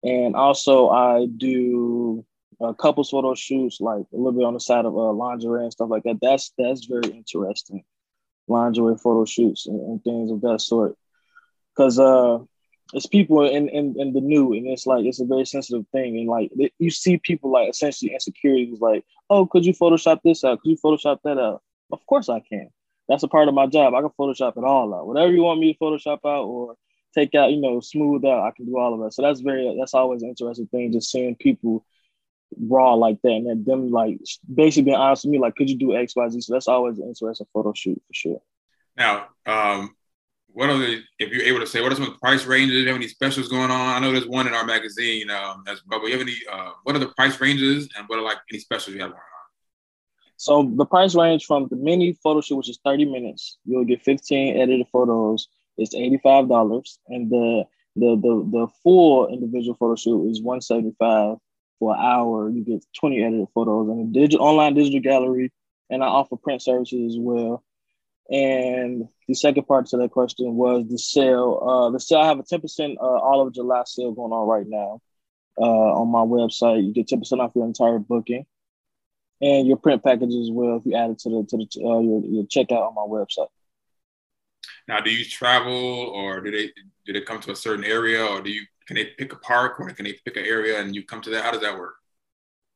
[0.02, 2.24] And also I do
[2.60, 5.72] uh, couples photo shoots, like a little bit on the side of uh, lingerie and
[5.72, 6.18] stuff like that.
[6.20, 7.84] That's that's very interesting,
[8.48, 10.96] lingerie photo shoots and, and things of that sort.
[11.76, 12.38] Because uh,
[12.92, 16.18] it's people in, in in the new and it's like it's a very sensitive thing
[16.18, 20.60] and like you see people like essentially insecurities like oh could you photoshop this out?
[20.60, 21.62] Could you photoshop that out?
[21.92, 22.68] Of course i can.
[23.08, 23.94] That's a part of my job.
[23.94, 25.06] I can photoshop it all out.
[25.06, 26.76] Whatever you want me to photoshop out or
[27.14, 29.14] take out you know smooth out i can do all of that.
[29.14, 31.84] So that's very that's always an interesting thing just seeing people
[32.58, 34.18] raw like that and then them like
[34.52, 36.40] basically being honest with me like could you do x y z?
[36.40, 38.42] So that's always an interesting photo shoot for sure.
[38.96, 39.94] Now, um,
[40.52, 42.74] what are the, if you're able to say, what are some of the price ranges?
[42.74, 43.96] Do you have any specials going on?
[43.96, 46.72] I know there's one in our magazine um, as well, but you have any, uh,
[46.82, 49.40] what are the price ranges and what are like any specials you have going on?
[50.40, 54.00] So the price range from the mini photo shoot, which is 30 minutes, you'll get
[54.02, 55.48] 15 edited photos.
[55.76, 56.96] It's $85.
[57.08, 57.64] And the
[57.96, 61.36] the the the full individual photo shoot is 175
[61.78, 62.48] for an hour.
[62.48, 65.52] You get 20 edited photos and a digital online digital gallery.
[65.90, 67.62] And I offer print services as well.
[68.30, 71.60] And the second part to that question was the sale.
[71.60, 74.66] Uh, the sale, I have a 10% uh, all of July sale going on right
[74.68, 75.00] now
[75.58, 75.64] uh,
[76.00, 76.84] on my website.
[76.84, 78.46] You get 10% off your entire booking
[79.40, 82.00] and your print package as well if you add it to the to the uh,
[82.00, 83.48] your, your checkout on my website.
[84.86, 86.70] Now, do you travel or do they
[87.06, 89.80] do they come to a certain area or do you can they pick a park
[89.80, 91.44] or can they pick an area and you come to that?
[91.44, 91.94] How does that work?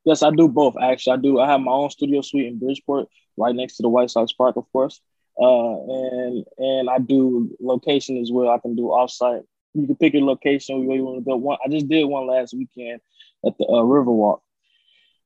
[0.05, 0.75] Yes, I do both.
[0.81, 1.40] Actually, I do.
[1.40, 4.57] I have my own studio suite in Bridgeport, right next to the White Sox Park,
[4.57, 5.01] of course.
[5.40, 8.51] Uh, and and I do location as well.
[8.51, 9.42] I can do offsite.
[9.75, 11.37] You can pick your location where you want to go.
[11.37, 13.01] One, I just did one last weekend
[13.44, 14.40] at the uh, Riverwalk,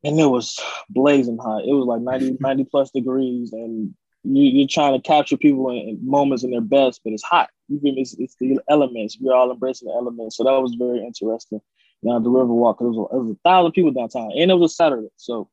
[0.04, 1.64] and it was blazing hot.
[1.64, 3.94] It was like 90, 90 plus degrees, and
[4.24, 7.50] you, you're trying to capture people in, in moments in their best, but it's hot.
[7.68, 8.00] You feel me?
[8.00, 9.18] It's, it's the elements.
[9.20, 11.60] We're all embracing the elements, so that was very interesting.
[12.02, 14.74] Now the Riverwalk, it was, it was a thousand people downtown, and it was a
[14.74, 15.50] Saturday, so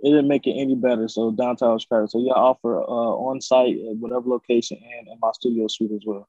[0.00, 1.08] it didn't make it any better.
[1.08, 2.10] So downtown was crowded.
[2.10, 5.92] So yeah, I offer uh, on site at whatever location and in my studio suite
[5.92, 6.28] as well.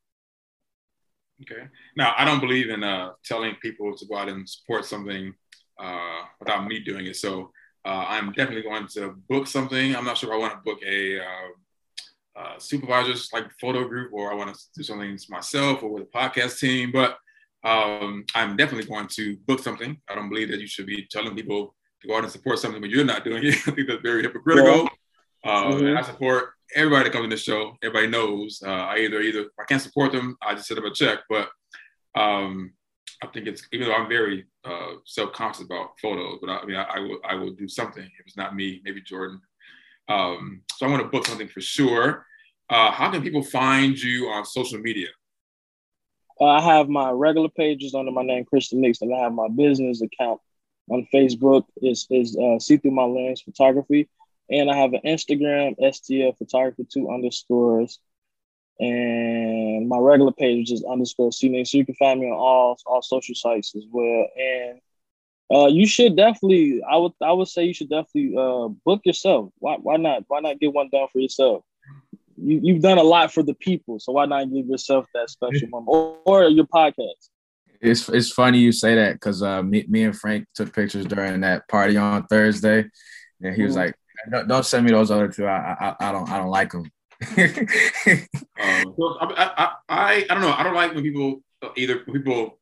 [1.41, 1.67] Okay.
[1.95, 5.34] Now, I don't believe in uh, telling people to go out and support something
[5.80, 7.15] uh, without me doing it.
[7.15, 7.51] So
[7.86, 9.95] uh, I'm definitely going to book something.
[9.95, 14.13] I'm not sure if I want to book a uh, uh, supervisor's like photo group
[14.13, 17.17] or I want to do something myself or with a podcast team, but
[17.63, 19.97] um, I'm definitely going to book something.
[20.10, 22.81] I don't believe that you should be telling people to go out and support something
[22.81, 23.55] when you're not doing it.
[23.67, 24.89] I think that's very hypocritical.
[25.43, 25.89] Um, Mhm.
[25.89, 27.77] And I support everybody that comes in the show.
[27.81, 30.93] Everybody knows uh, I either either I can't support them, I just send them a
[30.93, 31.19] check.
[31.29, 31.49] But
[32.15, 32.73] um,
[33.23, 36.75] I think it's even though I'm very uh, self-conscious about photos, but I, I mean
[36.75, 39.41] I, I will I will do something if it's not me, maybe Jordan.
[40.10, 42.25] Um, so I want to book something for sure.
[42.69, 45.07] Uh, how can people find you on social media?
[46.39, 49.47] Uh, I have my regular pages under my name, Christian Nix, and I have my
[49.47, 50.39] business account
[50.89, 51.65] on Facebook.
[51.82, 54.10] Is is uh, see through my lens photography,
[54.50, 58.00] and I have an Instagram STL photography two underscores,
[58.80, 61.71] and my regular page is underscore C Nix.
[61.71, 64.28] So you can find me on all all social sites as well.
[64.38, 64.80] And
[65.54, 69.52] uh, you should definitely, I would I would say you should definitely uh, book yourself.
[69.60, 71.63] Why why not why not get one done for yourself?
[72.38, 75.69] You, you've done a lot for the people, so why not give yourself that special
[75.69, 77.30] moment or, or your podcast?
[77.81, 81.41] It's it's funny you say that because uh, me, me and Frank took pictures during
[81.41, 82.85] that party on Thursday,
[83.41, 83.77] and he was Mhm.
[83.77, 83.95] like,
[84.31, 85.45] "Don't, don't send me those other two.
[85.45, 86.91] I I, I don't I don't like them."
[88.59, 90.53] Um, I, I, I, I don't know.
[90.57, 91.41] I don't like when people
[91.75, 92.59] either people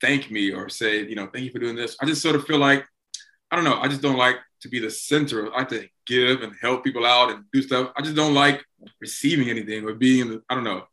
[0.00, 1.96] thank me or say, you know, thank you for doing this.
[2.00, 2.84] I just sort of feel like,
[3.50, 3.78] I don't know.
[3.80, 5.52] I just don't like to be the center.
[5.52, 7.92] I like to give and help people out and do stuff.
[7.96, 8.64] I just don't like
[9.00, 10.84] receiving anything or being, in I don't know.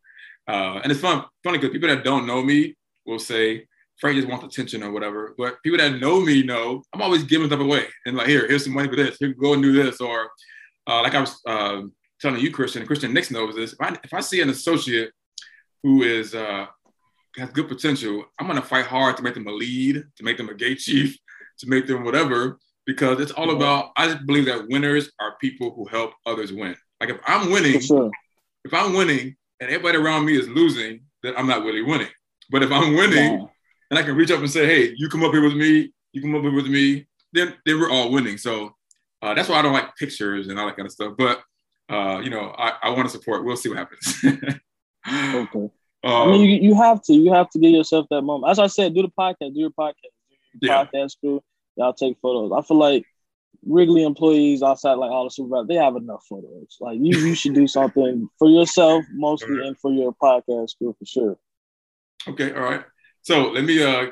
[0.47, 2.75] Uh, and it's fun, funny because people that don't know me
[3.05, 3.65] will say,
[3.99, 5.35] Frank just wants attention or whatever.
[5.37, 8.63] But people that know me know I'm always giving stuff away and like, here, here's
[8.65, 9.17] some money for this.
[9.19, 10.01] Here, go and do this.
[10.01, 10.31] Or
[10.87, 11.81] uh, like I was uh,
[12.19, 13.73] telling you, Christian, Christian Nix knows this.
[13.73, 15.11] If I, if I see an associate
[15.83, 16.65] who is uh,
[17.37, 20.49] has good potential, I'm gonna fight hard to make them a lead, to make them
[20.49, 21.17] a gate chief,
[21.59, 23.91] to make them whatever, because it's all about.
[23.95, 26.75] I just believe that winners are people who help others win.
[26.99, 28.11] Like if I'm winning, sure.
[28.63, 32.09] if I'm winning and everybody around me is losing, then I'm not really winning.
[32.51, 33.47] But if I'm winning Nah.
[33.89, 36.21] and I can reach up and say, "Hey, you come up here with me, you
[36.21, 38.37] come up here with me," then then we're all winning.
[38.37, 38.75] So
[39.21, 41.13] uh, that's why I don't like pictures and all that kind of stuff.
[41.17, 41.41] But
[41.89, 43.43] uh, you know, I, I want to support.
[43.45, 44.23] We'll see what happens.
[45.07, 45.69] Okay.
[46.03, 47.13] Um, I mean, you, you have to.
[47.13, 48.51] You have to give yourself that moment.
[48.51, 49.53] As I said, do the podcast.
[49.53, 49.93] Do your podcast.
[50.59, 50.85] Do your Yeah.
[50.85, 51.41] podcast crew.
[51.75, 52.51] Y'all take photos.
[52.55, 53.05] I feel like
[53.65, 56.77] Wrigley employees outside, like all the supervisors, they have enough photos.
[56.79, 61.05] Like you, you should do something for yourself mostly, and for your podcast crew for
[61.05, 61.37] sure.
[62.27, 62.83] Okay, all right.
[63.21, 64.07] So let me uh,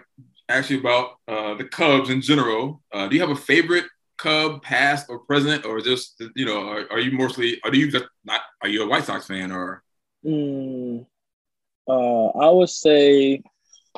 [0.47, 2.81] ask you about uh, the Cubs in general.
[2.91, 3.85] Uh, do you have a favorite
[4.17, 8.05] Cub, past or present, or just you know, are, are you mostly, do you just
[8.25, 8.41] not?
[8.61, 9.81] Are you a White Sox fan, or
[10.25, 11.05] Mm,
[11.87, 13.41] uh, I would say,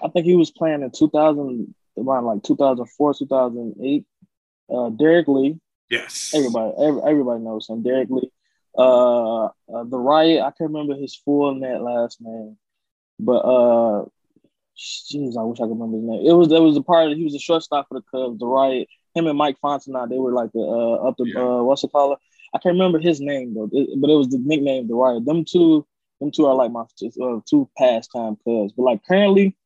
[0.01, 4.05] I think he was playing in 2000, around like 2004, 2008.
[4.73, 5.59] Uh, Derrek Lee.
[5.89, 6.31] yes?
[6.33, 7.83] Everybody, every, everybody knows him.
[7.83, 8.31] Derrek Lee.
[8.77, 10.41] Uh, uh, the riot.
[10.41, 12.57] I can't remember his full net last name,
[13.21, 14.05] but uh,
[14.77, 16.27] jeez, I wish I could remember his name.
[16.27, 17.11] It was there was a part.
[17.11, 18.39] Of, he was a shortstop for the Cubs.
[18.39, 18.87] The riot.
[19.15, 21.41] Him and Mike Fontenot, they were like the uh up the Yeah.
[21.41, 22.17] uh what's it called?
[22.53, 25.25] I can't remember his name though, it- but it was the nickname the riot.
[25.25, 25.85] Them two,
[26.21, 28.73] them two are like my uh, two pastime Cubs.
[28.73, 29.57] But like currently,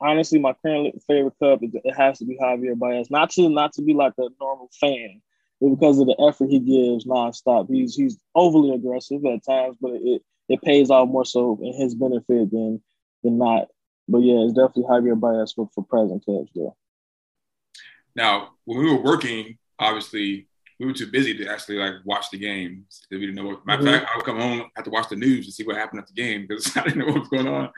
[0.00, 3.10] honestly, my current favorite Cub is it has to be Javier Baez.
[3.10, 5.20] Not to not to be like a normal fan,
[5.60, 7.68] but because of the effort he gives nonstop.
[7.68, 11.94] He's he's overly aggressive at times, but it it pays off more so in his
[11.94, 12.82] benefit than
[13.26, 13.66] than not.
[14.08, 16.76] But yeah, it's definitely Javier Baez for, for present Cubs though.
[18.14, 22.38] Now, when we were working, obviously we were too busy to actually like watch the
[22.38, 23.02] games.
[23.10, 23.66] We didn't know what.
[23.66, 23.92] Matter of Mhm.
[24.00, 26.06] fact, I would come home have to watch the news to see what happened at
[26.06, 27.70] the game because I didn't know what was going on.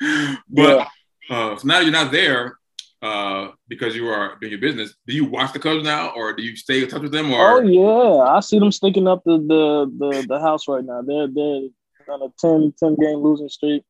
[0.49, 0.87] But
[1.31, 2.59] uh, so now you're not there
[3.03, 4.95] uh, because you are doing your business.
[5.07, 7.33] Do you watch the Cubs now, or do you stay in touch with them?
[7.33, 11.01] Or Oh yeah, I see them sticking up the the the, the house right now.
[11.03, 11.69] They're they're
[12.15, 13.85] on a 10, 10 game losing streak.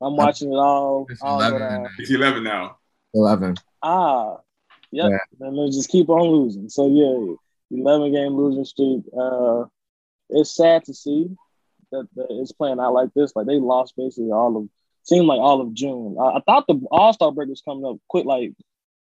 [0.00, 1.06] I'm watching it all.
[1.08, 1.82] It's all 11 go in down.
[1.82, 1.92] there.
[1.98, 2.76] it's 11 now.
[3.14, 3.56] Eleven.
[3.82, 4.36] Ah,
[4.90, 5.12] yep.
[5.40, 6.68] And they just keep on losing.
[6.68, 7.34] So yeah,
[7.76, 9.02] eleven game losing streak.
[9.18, 9.64] Uh,
[10.30, 11.28] it's sad to see
[11.90, 13.34] that, that it's playing out like this.
[13.34, 14.68] Like they lost basically all of
[15.04, 16.16] seemed like all of June.
[16.20, 18.52] I, I thought the All Star break was coming up quick, like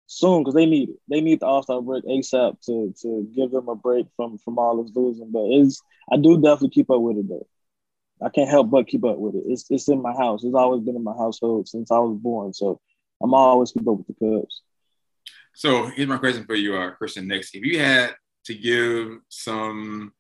[0.07, 0.97] soon, because they need it.
[1.09, 4.59] They need the All Star break ASAP to to give them a break from from
[4.59, 5.31] all this losing.
[5.33, 7.47] But it's I do definitely keep up with it though.
[8.23, 9.45] I can't help but keep up with it.
[9.47, 10.45] It's it's in my house.
[10.45, 12.53] It's always been in my household since I was born.
[12.53, 12.81] So
[13.23, 14.63] I'm always keep up with the Cubs.
[15.55, 17.27] So here's my question for you, uh, Christian.
[17.27, 18.15] Nix, if you had
[18.45, 20.13] to give some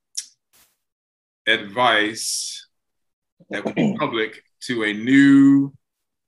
[1.46, 2.66] advice
[3.50, 5.72] that would be public to a new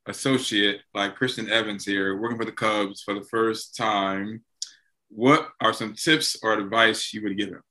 [0.07, 4.45] associate like Christian Evans here, working for the Cubs for the first time,
[5.09, 7.63] what are some tips or advice you would give him?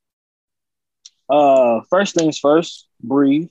[1.30, 3.50] Uh, first things first, breathe.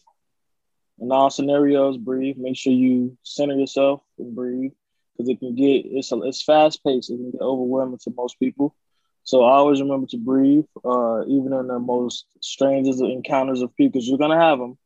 [1.00, 2.36] In all scenarios, breathe.
[2.38, 4.72] Make sure you center yourself and breathe
[5.16, 7.10] because it can get it's a, it's fast paced.
[7.10, 8.74] It can get overwhelming to most people.
[9.24, 14.08] So always remember to breathe, uh, even in the most strangest encounters of people, because
[14.08, 14.78] you're gonna have them.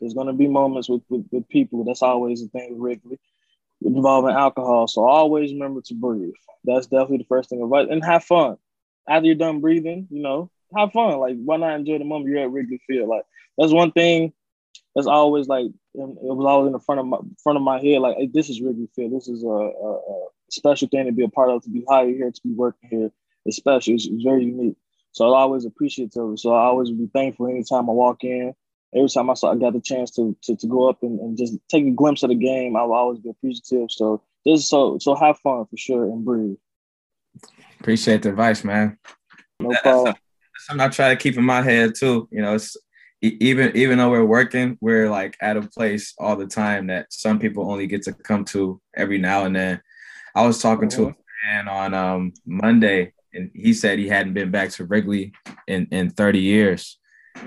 [0.00, 1.84] There's gonna be moments with, with, with people.
[1.84, 3.18] That's always the thing with Wrigley.
[3.82, 4.86] involving alcohol.
[4.88, 6.34] So always remember to breathe.
[6.64, 7.66] That's definitely the first thing.
[7.68, 8.56] But and have fun.
[9.08, 11.18] After you're done breathing, you know, have fun.
[11.18, 13.08] Like why not enjoy the moment you're at Wrigley Field?
[13.08, 13.24] Like
[13.58, 14.32] that's one thing
[14.96, 18.00] that's always like it was always in the front of my front of my head.
[18.00, 19.12] Like hey, this is Wrigley Field.
[19.12, 21.62] This is a, a, a, special thing to be a part of.
[21.62, 23.10] To be hired here, to be working here,
[23.44, 23.94] it's special.
[23.94, 24.76] It's, it's very unique.
[25.12, 26.38] So I always appreciate it.
[26.38, 28.54] So I always be thankful anytime I walk in.
[28.94, 31.36] Every time I saw I got the chance to to, to go up and, and
[31.36, 33.90] just take a glimpse of the game, I will always be appreciative.
[33.90, 36.56] So this so so have fun for sure and breathe.
[37.80, 38.96] Appreciate the advice, man.
[39.60, 40.14] No problem.
[40.14, 42.28] That's something I try to keep in my head too.
[42.32, 42.78] You know, it's
[43.22, 47.38] even even though we're working, we're like at a place all the time that some
[47.38, 49.80] people only get to come to every now and then.
[50.34, 51.14] I was talking to a
[51.46, 55.32] man on um, Monday, and he said he hadn't been back to Wrigley
[55.66, 56.98] in in 30 years.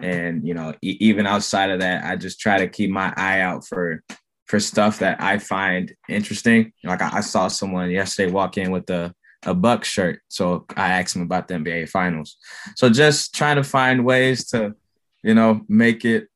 [0.01, 3.41] And you know, e- even outside of that, I just try to keep my eye
[3.41, 4.03] out for
[4.45, 6.73] for stuff that I find interesting.
[6.83, 9.13] Like I, I saw someone yesterday walk in with a
[9.45, 12.37] a Buck shirt, so I asked him about the NBA Finals.
[12.75, 14.75] So just trying to find ways to,
[15.23, 16.27] you know, make it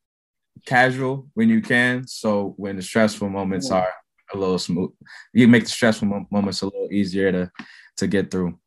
[0.65, 2.07] casual when you can.
[2.07, 3.89] So when the stressful moments are
[4.33, 4.91] a little smooth,
[5.33, 7.51] you make the stressful mo- moments a little easier to
[7.97, 8.57] to get through.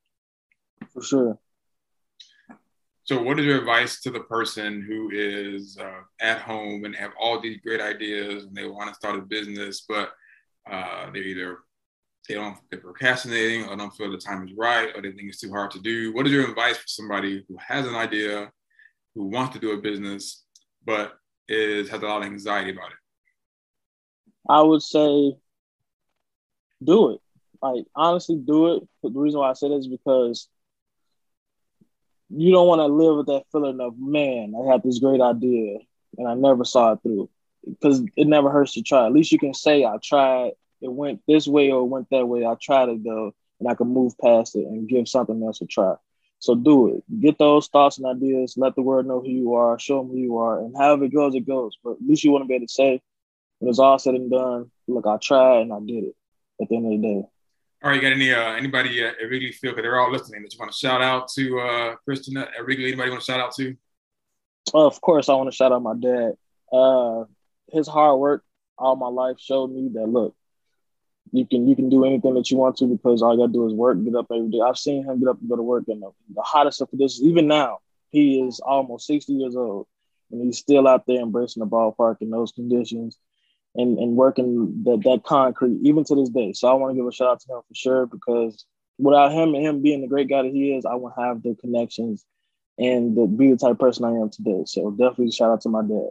[0.92, 1.38] For sure.
[3.04, 7.12] So, what is your advice to the person who is uh, at home and have
[7.20, 10.12] all these great ideas and they want to start a business, but
[10.68, 11.58] uh, they're either
[12.28, 15.40] they don't they're procrastinating or don't feel the time is right or they think it's
[15.40, 16.12] too hard to do.
[16.14, 18.50] What is your advice for somebody who has an idea,
[19.16, 20.44] who wants to do a business,
[20.84, 22.98] but is has a lot of anxiety about it?
[24.48, 25.36] I would say
[26.84, 27.20] do it.
[27.62, 28.82] Like honestly, do it.
[29.02, 30.48] But the reason why I say that is because
[32.28, 35.78] you don't want to live with that feeling of man, I had this great idea
[36.18, 37.30] and I never saw it through.
[37.66, 39.06] Because it never hurts to try.
[39.06, 40.52] At least you can say I tried.
[40.80, 42.46] It went this way or it went that way.
[42.46, 45.66] I tried it though, and I can move past it and give something else a
[45.66, 45.94] try.
[46.38, 47.20] So do it.
[47.20, 48.54] Get those thoughts and ideas.
[48.56, 49.78] Let the world know who you are.
[49.78, 51.76] Show them who you are, and however it goes, it goes.
[51.82, 53.00] But at least you want to be able to say,
[53.58, 56.14] when it's all said and done, look, I tried and I did it.
[56.60, 57.28] At the end of the day.
[57.82, 60.52] All right, you got any uh, anybody at Wrigley Field because they're all listening that
[60.52, 62.86] you want to shout out to uh, Christian at Wrigley?
[62.86, 63.76] Anybody want to shout out to?
[64.72, 66.32] Of course, I want to shout out my dad.
[66.72, 67.24] Uh,
[67.70, 68.42] his hard work
[68.78, 70.34] all my life showed me that look,
[71.32, 73.66] you can you can do anything that you want to because all you gotta do
[73.66, 74.60] is work, get up every day.
[74.60, 77.26] I've seen him get up and go to work, and the, the hottest of conditions.
[77.26, 77.78] Even now,
[78.10, 79.86] he is almost sixty years old,
[80.30, 83.18] and he's still out there embracing the ballpark in those conditions,
[83.74, 86.52] and and working that that concrete even to this day.
[86.52, 88.64] So I want to give a shout out to him for sure because
[88.98, 91.54] without him and him being the great guy that he is, I wouldn't have the
[91.60, 92.24] connections
[92.78, 94.62] and the, be the type person I am today.
[94.66, 96.10] So definitely shout out to my dad.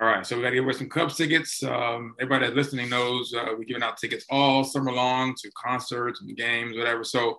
[0.00, 1.62] All right, so we got to give away some Cubs tickets.
[1.62, 6.20] Um, everybody that's listening knows uh, we're giving out tickets all summer long to concerts
[6.20, 7.04] and games, whatever.
[7.04, 7.38] So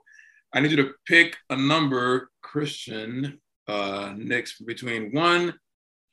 [0.54, 5.54] I need you to pick a number, Christian uh, Nix, between one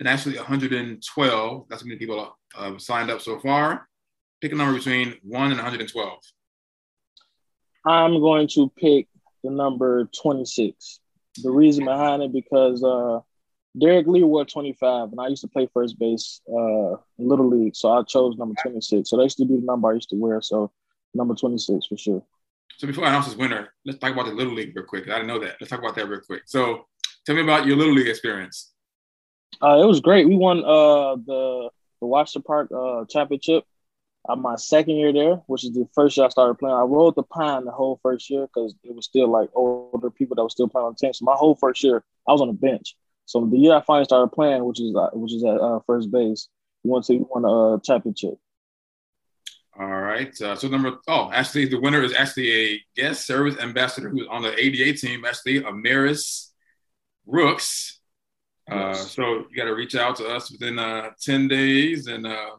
[0.01, 1.67] and actually 112.
[1.69, 3.89] That's how many people uh, signed up so far.
[4.41, 6.19] Pick a number between one and 112.
[7.87, 9.07] I'm going to pick
[9.45, 10.99] the number 26.
[11.37, 13.21] The reason behind it because uh,
[13.79, 17.75] Derrek Lee wore 25, and I used to play first base uh, in Little League,
[17.75, 19.09] so I chose number 26.
[19.09, 20.43] So that used to be the number I used to wear.
[20.43, 20.71] So
[21.15, 22.23] number 26 for sure.
[22.77, 25.09] So before I announce this winner, let's talk about the Little League real quick.
[25.09, 25.57] I didn't know that.
[25.61, 26.43] Let's talk about that real quick.
[26.47, 26.87] So
[27.25, 28.73] tell me about your Little League experience.
[29.63, 30.29] Uh, it was great.
[30.29, 31.71] We won uh, the
[32.01, 33.65] the Washington Park uh, championship
[34.29, 36.77] uh, my second year there, which is the first year I started playing.
[36.77, 40.37] I rode the pine the whole first year because it was still like older people
[40.37, 41.13] that were still playing on the team.
[41.13, 42.97] So my whole first year, I was on the bench.
[43.33, 46.11] So the year I finally started playing, which is uh, which is at uh, first
[46.11, 46.49] base,
[46.85, 48.35] we won to won a championship.
[49.81, 50.39] All right.
[50.39, 54.43] Uh, so number oh, actually the winner is actually a guest service ambassador who's on
[54.43, 56.51] the ADA team, actually Amaris
[57.25, 58.01] Rooks.
[58.71, 59.13] Uh, Yes.
[59.13, 62.09] so you got to reach out to us within uh, 10 days.
[62.09, 62.51] And uh,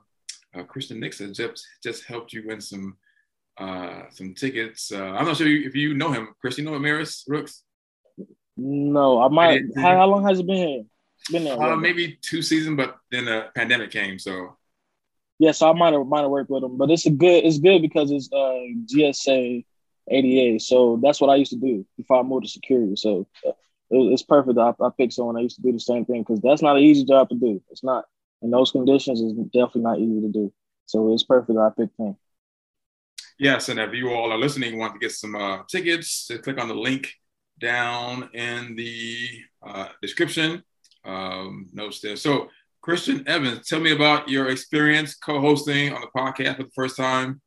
[0.55, 2.97] uh, Christian Nixon just just helped you win some
[3.59, 4.91] uh, some tickets.
[4.91, 6.29] Uh, I'm not sure if you know him.
[6.41, 7.63] Chris, you know Amaris Rooks?
[8.55, 9.63] No, I might.
[9.75, 10.83] How, how long has it been here?
[11.31, 11.61] Been there.
[11.61, 14.19] Uh, maybe two seasons, but then the pandemic came.
[14.19, 14.57] So
[15.39, 17.45] Yeah, so I might have might have worked with him, but it's a good.
[17.45, 18.59] It's good because it's uh,
[18.93, 19.65] GSA
[20.09, 22.95] ADA, so that's what I used to do before I moved to security.
[22.95, 23.51] So uh,
[23.89, 24.59] it, it's perfect.
[24.59, 26.83] I, I picked someone I used to do the same thing because that's not an
[26.83, 27.61] easy job to do.
[27.71, 28.05] It's not
[28.41, 29.21] in those conditions.
[29.21, 30.53] It's definitely not easy to do.
[30.85, 31.55] So it's perfect.
[31.55, 32.17] that I picked him.
[33.39, 36.61] Yes, and if you all are listening, want to get some uh, tickets, just click
[36.61, 37.15] on the link
[37.63, 39.29] down in the
[39.65, 40.61] uh, description.
[41.05, 42.15] Um, notes there.
[42.15, 42.49] So,
[42.81, 47.41] Christian Evans, tell me about your experience co-hosting on the podcast for the first time.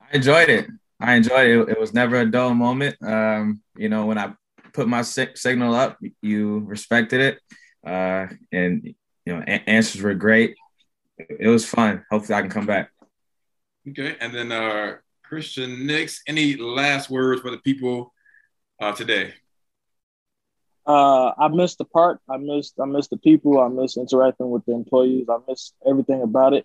[0.00, 0.66] I enjoyed it.
[0.98, 1.68] I enjoyed it.
[1.68, 2.96] It was never a dull moment.
[3.02, 4.32] Um, you know, when I
[4.72, 7.38] put my sig- signal up, you respected it,
[7.86, 8.94] uh, and
[9.26, 10.56] you know, a- answers were great.
[11.18, 12.04] It was fun.
[12.10, 12.90] Hopefully, I can come back.
[13.88, 18.12] Okay, and then uh, Christian Nix, any last words for the people
[18.80, 19.34] uh, today?
[20.86, 22.20] Uh, I missed the part.
[22.30, 22.74] I missed.
[22.80, 23.58] I missed the people.
[23.60, 25.26] I missed interacting with the employees.
[25.28, 26.64] I missed everything about it.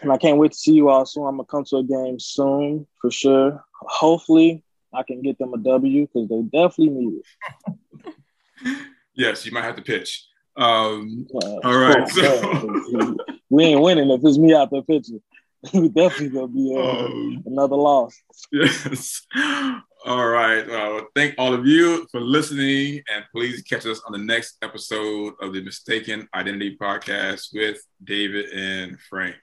[0.00, 1.24] And I can't wait to see you all soon.
[1.26, 3.62] I'm gonna come to a game soon for sure.
[3.74, 7.74] Hopefully, I can get them a W because they definitely need it.
[9.16, 10.26] Yes, you might have to pitch.
[10.56, 13.16] Um, Uh, All right, so-
[13.48, 15.22] we ain't winning if it's me out there pitching.
[15.72, 18.20] we definitely gonna be uh, um, another loss.
[18.50, 19.24] Yes.
[20.06, 20.68] All right.
[20.68, 25.32] Uh, thank all of you for listening, and please catch us on the next episode
[25.40, 29.36] of the Mistaken Identity Podcast with David and Frank.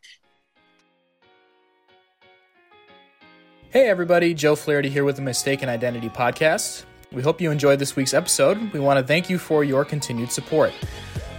[3.71, 6.83] Hey everybody, Joe Flaherty here with the Mistaken Identity Podcast.
[7.11, 8.71] We hope you enjoyed this week's episode.
[8.71, 10.73] We want to thank you for your continued support.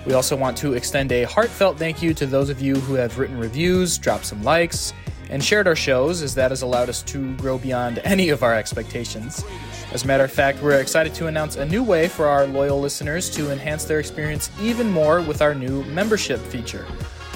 [0.05, 3.21] We also want to extend a heartfelt thank you to those of you who have
[3.21, 4.93] written reviews, dropped some likes,
[5.33, 8.55] and shared our shows, as that has allowed us to grow beyond any of our
[8.55, 9.45] expectations.
[9.93, 12.81] As a matter of fact, we're excited to announce a new way for our loyal
[12.81, 16.87] listeners to enhance their experience even more with our new membership feature.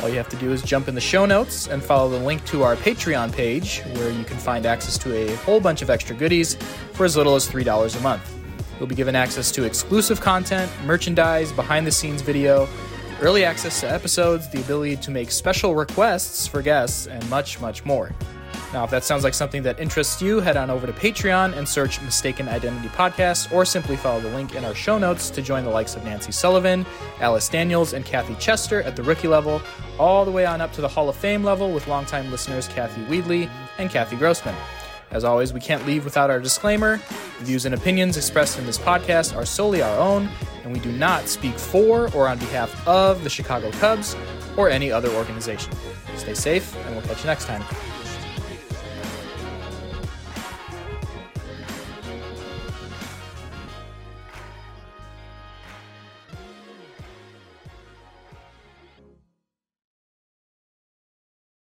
[0.02, 2.44] All you have to do is jump in the show notes and follow the link
[2.46, 6.14] to our Patreon page, where you can find access to a whole bunch of extra
[6.14, 6.54] goodies
[6.92, 8.36] for as little as $3 a month.
[8.78, 12.68] You'll be given access to exclusive content, merchandise, behind the scenes video,
[13.20, 17.84] early access to episodes, the ability to make special requests for guests, and much, much
[17.84, 18.12] more.
[18.72, 21.68] Now, if that sounds like something that interests you, head on over to Patreon and
[21.68, 25.64] search Mistaken Identity Podcast, or simply follow the link in our show notes to join
[25.64, 26.84] the likes of Nancy Sullivan,
[27.20, 29.62] Alice Daniels, and Kathy Chester at the rookie level,
[29.98, 33.02] all the way on up to the Hall of Fame level with longtime listeners Kathy
[33.02, 33.48] Weedley
[33.78, 34.54] and Kathy Grossman.
[35.16, 37.00] As always, we can't leave without our disclaimer.
[37.38, 40.28] The views and opinions expressed in this podcast are solely our own,
[40.62, 44.14] and we do not speak for or on behalf of the Chicago Cubs
[44.58, 45.72] or any other organization.
[46.16, 47.64] Stay safe, and we'll catch you next time.